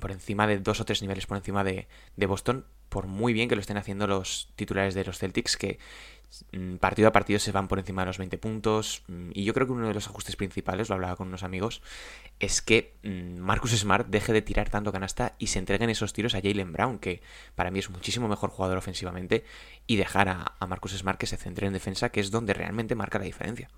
por 0.00 0.12
encima 0.12 0.46
de 0.46 0.58
dos 0.58 0.80
o 0.80 0.84
tres 0.84 1.02
niveles 1.02 1.26
por 1.26 1.36
encima 1.36 1.62
de, 1.62 1.86
Boston, 2.16 2.64
por 2.88 3.06
muy 3.06 3.32
bien 3.32 3.48
que 3.48 3.54
lo 3.54 3.60
estén 3.60 3.76
haciendo 3.76 4.06
los 4.06 4.52
titulares 4.56 4.94
de 4.94 5.04
los 5.04 5.18
Celtics, 5.18 5.56
que 5.56 5.78
Mm, 5.78 6.17
partido 6.78 7.08
a 7.08 7.12
partido 7.12 7.38
se 7.38 7.52
van 7.52 7.68
por 7.68 7.78
encima 7.78 8.02
de 8.02 8.06
los 8.06 8.18
20 8.18 8.38
puntos. 8.38 9.02
Mm, 9.08 9.30
y 9.32 9.44
yo 9.44 9.54
creo 9.54 9.66
que 9.66 9.72
uno 9.72 9.88
de 9.88 9.94
los 9.94 10.06
ajustes 10.06 10.36
principales, 10.36 10.88
lo 10.88 10.94
hablaba 10.94 11.16
con 11.16 11.28
unos 11.28 11.42
amigos, 11.42 11.82
es 12.38 12.62
que 12.62 12.94
mm, 13.02 13.38
Marcus 13.38 13.72
Smart 13.72 14.08
deje 14.08 14.32
de 14.32 14.42
tirar 14.42 14.70
tanto 14.70 14.92
canasta 14.92 15.34
y 15.38 15.48
se 15.48 15.58
entreguen 15.58 15.90
esos 15.90 16.12
tiros 16.12 16.34
a 16.34 16.40
Jalen 16.40 16.72
Brown, 16.72 16.98
que 16.98 17.22
para 17.54 17.70
mí 17.70 17.78
es 17.78 17.90
muchísimo 17.90 18.28
mejor 18.28 18.50
jugador 18.50 18.78
ofensivamente, 18.78 19.44
y 19.86 19.96
dejar 19.96 20.28
a, 20.28 20.66
Marcus 20.66 20.92
Smart 20.92 21.18
que 21.18 21.26
se 21.26 21.36
centre 21.36 21.66
en 21.66 21.72
defensa, 21.72 22.10
que 22.10 22.20
es 22.20 22.30
donde 22.30 22.54
realmente 22.54 22.94
marca 22.94 23.18
la 23.18 23.24
diferencia. 23.24 23.68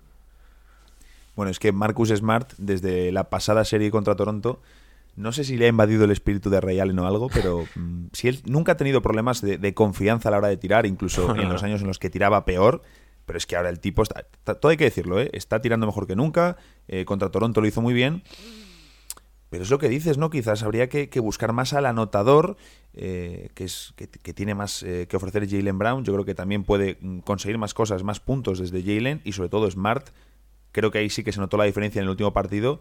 Bueno, 1.35 1.49
es 1.49 1.59
que 1.59 1.71
Marcus 1.71 2.09
Smart, 2.09 2.53
desde 2.57 3.11
la 3.11 3.29
pasada 3.29 3.63
serie 3.63 3.89
contra 3.89 4.15
Toronto, 4.15 4.61
no 5.21 5.31
sé 5.31 5.43
si 5.43 5.55
le 5.55 5.65
ha 5.65 5.69
invadido 5.69 6.03
el 6.03 6.11
espíritu 6.11 6.49
de 6.49 6.59
Ray 6.59 6.79
Allen 6.79 6.99
o 6.99 7.07
algo, 7.07 7.29
pero 7.29 7.65
si 8.13 8.27
él 8.27 8.41
nunca 8.45 8.73
ha 8.73 8.77
tenido 8.77 9.01
problemas 9.01 9.41
de, 9.41 9.73
confianza 9.73 10.29
a 10.29 10.31
la 10.31 10.39
hora 10.39 10.47
de 10.47 10.57
tirar, 10.57 10.85
incluso 10.85 11.35
en 11.35 11.47
los 11.47 11.63
años 11.63 11.81
en 11.81 11.87
los 11.87 11.99
que 11.99 12.09
tiraba 12.09 12.43
peor, 12.43 12.81
pero 13.25 13.37
es 13.37 13.45
que 13.45 13.55
ahora 13.55 13.69
el 13.69 13.79
tipo 13.79 14.01
está, 14.01 14.23
todo 14.23 14.69
hay 14.69 14.77
que 14.77 14.85
decirlo, 14.85 15.19
¿eh? 15.21 15.29
está 15.33 15.61
tirando 15.61 15.85
mejor 15.85 16.07
que 16.07 16.15
nunca, 16.15 16.57
eh, 16.87 17.05
contra 17.05 17.29
Toronto 17.29 17.61
lo 17.61 17.67
hizo 17.67 17.81
muy 17.81 17.93
bien, 17.93 18.23
pero 19.49 19.63
es 19.63 19.69
lo 19.69 19.79
que 19.79 19.89
dices, 19.89 20.17
¿no? 20.17 20.29
Quizás 20.29 20.63
habría 20.63 20.87
que, 20.87 21.07
buscar 21.19 21.51
más 21.51 21.73
al 21.73 21.85
anotador, 21.85 22.55
eh, 22.93 23.49
que, 23.53 23.65
es, 23.65 23.93
que, 23.95 24.33
tiene 24.33 24.55
más 24.55 24.83
que 24.83 25.15
ofrecer 25.15 25.47
Jalen 25.49 25.77
Brown, 25.77 26.05
yo 26.05 26.13
creo 26.13 26.25
que 26.25 26.35
también 26.35 26.63
puede 26.63 26.97
mm, 27.01 27.19
conseguir 27.19 27.57
más 27.57 27.73
cosas, 27.73 28.03
más 28.03 28.21
puntos 28.21 28.59
desde 28.59 28.81
Jalen 28.81 29.21
y 29.25 29.33
sobre 29.33 29.49
todo 29.49 29.69
Smart, 29.69 30.09
creo 30.71 30.89
que 30.89 30.99
ahí 30.99 31.09
sí 31.09 31.23
que 31.23 31.33
se 31.33 31.39
notó 31.39 31.57
la 31.57 31.65
diferencia 31.65 31.99
en 31.99 32.03
el 32.05 32.09
último 32.09 32.33
partido, 32.33 32.79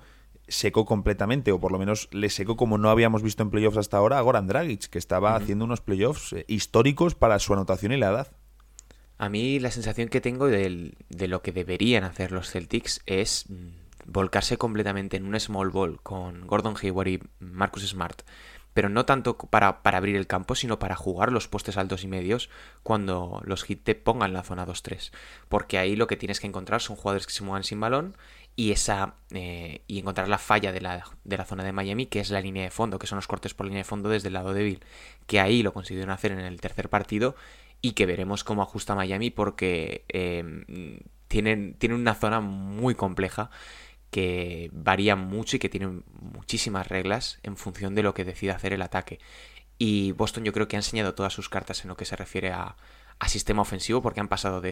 secó 0.51 0.85
completamente, 0.85 1.53
o 1.53 1.61
por 1.61 1.73
lo 1.73 1.79
menos 1.79 2.09
le 2.13 2.29
secó 2.29 2.57
como 2.57 2.77
no 2.77 2.91
habíamos 2.91 3.23
visto 3.23 3.43
en 3.43 3.51
playoffs 3.51 3.79
hasta 3.79 3.97
ahora 3.97 4.19
a 4.19 4.23
Goran 4.23 4.47
Dragic, 4.47 4.89
que 4.89 4.99
estaba 4.99 5.37
haciendo 5.37 5.65
unos 5.65 5.81
playoffs 5.81 6.35
históricos 6.49 7.15
para 7.15 7.39
su 7.39 7.53
anotación 7.55 7.93
y 7.93 7.97
la 7.97 8.11
edad. 8.11 8.29
A 9.21 9.29
mí 9.29 9.61
la 9.61 9.71
sensación 9.71 10.09
que 10.09 10.23
tengo 10.23 10.47
de, 10.47 10.95
lo 11.11 11.43
que 11.43 11.53
deberían 11.53 12.05
hacer 12.05 12.33
los 12.33 12.51
Celtics 12.51 13.03
es 13.05 13.45
mm, 13.51 13.69
volcarse 14.07 14.57
completamente 14.57 15.19
en 15.19 15.27
un 15.27 15.39
small 15.39 15.69
ball 15.69 16.01
con 16.03 16.47
Gordon 16.47 16.75
Hayward 16.83 17.09
y 17.09 17.21
Marcus 17.39 17.87
Smart. 17.87 18.23
Pero 18.73 18.89
no 18.89 19.05
tanto 19.05 19.37
para, 19.37 19.83
para 19.83 19.99
abrir 19.99 20.17
el 20.17 20.27
campo, 20.27 20.55
sino 20.55 20.79
para 20.79 20.97
jugar 20.97 21.33
los 21.33 21.49
postes 21.49 21.77
altos 21.77 22.03
y 22.03 22.09
medios 22.09 22.49
cuando 22.83 23.43
los 23.45 23.65
hit 23.65 23.85
te 23.85 23.95
pongan 23.95 24.33
la 24.33 24.43
zona 24.43 24.67
2-3. 24.67 25.11
Porque 25.51 25.77
ahí 25.77 25.97
lo 25.97 26.07
que 26.07 26.17
tienes 26.17 26.41
que 26.41 26.47
encontrar 26.47 26.81
son 26.81 26.97
jugadores 26.97 27.27
que 27.27 27.35
se 27.35 27.45
muevan 27.45 27.65
sin 27.65 27.79
balón 27.79 28.17
y 28.57 28.73
esa 28.73 29.15
eh, 29.31 29.83
y 29.87 29.99
encontrar 29.99 30.29
la 30.29 30.39
falla 30.39 30.73
de 30.73 30.81
la, 30.81 31.05
de 31.25 31.37
la, 31.37 31.45
zona 31.45 31.65
de 31.65 31.73
Miami, 31.73 32.07
que 32.07 32.21
es 32.21 32.31
la 32.31 32.41
línea 32.41 32.65
de 32.65 32.71
fondo, 32.71 32.99
que 32.99 33.07
son 33.07 33.17
los 33.17 33.27
cortes 33.27 33.55
por 33.55 33.67
línea 33.67 33.81
de 33.81 33.85
fondo 33.85 34.09
desde 34.09 34.29
el 34.29 34.35
lado 34.35 34.53
débil, 34.53 34.85
que 35.27 35.41
ahí 35.41 35.63
lo 35.63 35.73
consiguieron 35.73 36.11
hacer 36.11 36.33
en 36.33 36.41
el 36.41 36.61
tercer 36.61 36.89
partido 36.91 37.37
y 37.81 37.93
que 37.93 38.07
veremos 38.07 38.45
cómo 38.45 38.63
ajusta 38.63 38.95
Miami 38.95 39.31
porque 39.31 40.05
eh, 40.09 41.05
tienen, 41.29 41.77
una 41.91 42.15
zona 42.15 42.41
muy 42.41 42.95
compleja 42.95 43.51
que 44.11 44.69
varía 44.73 45.17
mucho 45.17 45.57
y 45.57 45.59
que 45.61 45.69
tiene 45.69 46.03
muchísimas 46.21 46.89
reglas 46.89 47.39
en 47.43 47.57
función 47.57 47.95
de 47.95 48.03
lo 48.03 48.13
que 48.13 48.25
decida 48.25 48.57
hacer 48.57 48.73
el 48.73 48.83
ataque. 48.83 49.21
Y 49.79 50.13
Boston 50.13 50.45
yo 50.45 50.53
creo 50.53 50.69
que 50.69 50.77
ha 50.77 50.81
enseñado 50.81 51.15
todas 51.15 51.33
sus 51.33 51.49
cartas 51.49 51.85
en 51.85 51.89
lo 51.89 51.97
que 51.97 52.05
se 52.05 52.17
refiere 52.17 52.51
a, 52.51 52.77
a 53.19 53.29
sistema 53.29 53.63
ofensivo 53.63 54.03
porque 54.03 54.21
han 54.21 54.29
pasado 54.29 54.61
de 54.61 54.71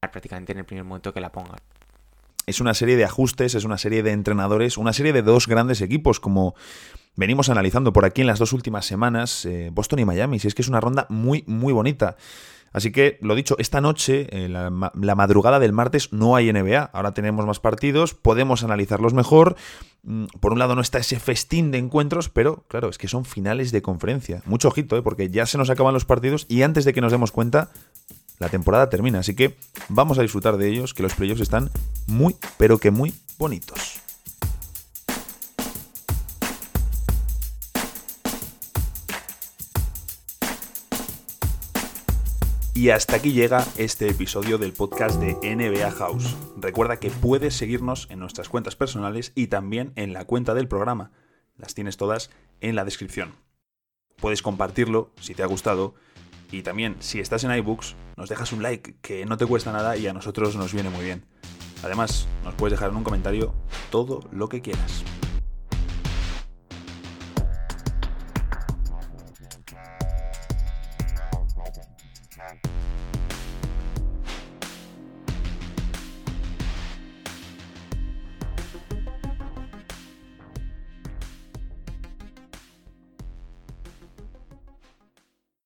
prácticamente 0.00 0.52
en 0.52 0.58
el 0.58 0.64
primer 0.66 0.84
momento 0.84 1.14
que 1.14 1.20
la 1.20 1.32
pongan 1.32 1.60
es 2.46 2.60
una 2.60 2.74
serie 2.74 2.96
de 2.96 3.04
ajustes, 3.04 3.54
es 3.54 3.64
una 3.64 3.78
serie 3.78 4.02
de 4.02 4.12
entrenadores, 4.12 4.78
una 4.78 4.92
serie 4.92 5.12
de 5.12 5.22
dos 5.22 5.46
grandes 5.46 5.80
equipos 5.80 6.20
como 6.20 6.54
venimos 7.16 7.48
analizando 7.48 7.92
por 7.92 8.04
aquí 8.04 8.20
en 8.20 8.26
las 8.26 8.38
dos 8.38 8.52
últimas 8.52 8.86
semanas, 8.86 9.44
eh, 9.44 9.70
Boston 9.72 10.00
y 10.00 10.04
Miami. 10.04 10.38
Si 10.38 10.48
es 10.48 10.54
que 10.54 10.62
es 10.62 10.68
una 10.68 10.80
ronda 10.80 11.06
muy, 11.08 11.44
muy 11.46 11.72
bonita. 11.72 12.16
Así 12.74 12.90
que, 12.90 13.18
lo 13.22 13.36
dicho, 13.36 13.54
esta 13.60 13.80
noche, 13.80 14.26
eh, 14.32 14.48
la, 14.48 14.68
madrugada 15.14 15.60
del 15.60 15.72
martes, 15.72 16.12
no 16.12 16.34
hay 16.34 16.52
NBA. 16.52 16.90
Ahora 16.92 17.14
tenemos 17.14 17.46
más 17.46 17.60
partidos, 17.60 18.14
podemos 18.14 18.64
analizarlos 18.64 19.14
mejor. 19.14 19.54
Mm, 20.02 20.24
por 20.40 20.52
un 20.52 20.58
lado 20.58 20.74
no 20.74 20.80
está 20.80 20.98
ese 20.98 21.20
festín 21.20 21.70
de 21.70 21.78
encuentros, 21.78 22.30
pero 22.30 22.64
claro, 22.66 22.88
es 22.88 22.98
que 22.98 23.06
son 23.06 23.24
finales 23.24 23.70
de 23.70 23.80
conferencia. 23.80 24.42
Mucho 24.44 24.66
ojito, 24.66 24.96
¿eh? 24.96 25.02
porque 25.02 25.30
ya 25.30 25.46
se 25.46 25.56
nos 25.56 25.70
acaban 25.70 25.94
los 25.94 26.04
partidos 26.04 26.46
y 26.48 26.62
antes 26.62 26.84
de 26.84 26.92
que 26.92 27.00
nos 27.00 27.12
demos 27.12 27.30
cuenta, 27.30 27.70
la 28.38 28.48
temporada 28.48 28.88
termina. 28.88 29.20
Así 29.20 29.34
que 29.34 29.56
vamos 29.88 30.18
a 30.18 30.22
disfrutar 30.22 30.56
de 30.56 30.68
ellos, 30.68 30.94
que 30.94 31.02
los 31.02 31.14
playoffs 31.14 31.40
están 31.40 31.70
muy, 32.06 32.36
pero 32.58 32.78
que 32.78 32.90
muy 32.90 33.14
bonitos. 33.38 34.00
Y 42.76 42.90
hasta 42.90 43.16
aquí 43.16 43.32
llega 43.32 43.64
este 43.78 44.08
episodio 44.08 44.58
del 44.58 44.72
podcast 44.72 45.20
de 45.20 45.34
NBA 45.56 45.92
House. 45.92 46.36
Recuerda 46.56 46.98
que 46.98 47.08
puedes 47.08 47.54
seguirnos 47.54 48.08
en 48.10 48.18
nuestras 48.18 48.48
cuentas 48.48 48.74
personales 48.74 49.30
y 49.36 49.46
también 49.46 49.92
en 49.94 50.12
la 50.12 50.24
cuenta 50.24 50.54
del 50.54 50.66
programa. 50.66 51.12
Las 51.56 51.74
tienes 51.74 51.96
todas 51.96 52.30
en 52.60 52.74
la 52.74 52.84
descripción. 52.84 53.36
Puedes 54.16 54.42
compartirlo 54.42 55.12
si 55.20 55.34
te 55.34 55.44
ha 55.44 55.46
gustado 55.46 55.94
y 56.50 56.62
también 56.62 56.96
si 57.00 57.20
estás 57.20 57.44
en 57.44 57.52
iBooks 57.52 57.96
nos 58.16 58.28
dejas 58.28 58.52
un 58.52 58.62
like 58.62 58.96
que 59.00 59.26
no 59.26 59.36
te 59.36 59.46
cuesta 59.46 59.72
nada 59.72 59.96
y 59.96 60.06
a 60.06 60.12
nosotros 60.12 60.56
nos 60.56 60.72
viene 60.72 60.90
muy 60.90 61.04
bien. 61.04 61.24
Además, 61.82 62.26
nos 62.44 62.54
puedes 62.54 62.72
dejar 62.72 62.90
en 62.90 62.96
un 62.96 63.04
comentario 63.04 63.54
todo 63.90 64.20
lo 64.32 64.48
que 64.48 64.62
quieras. 64.62 65.04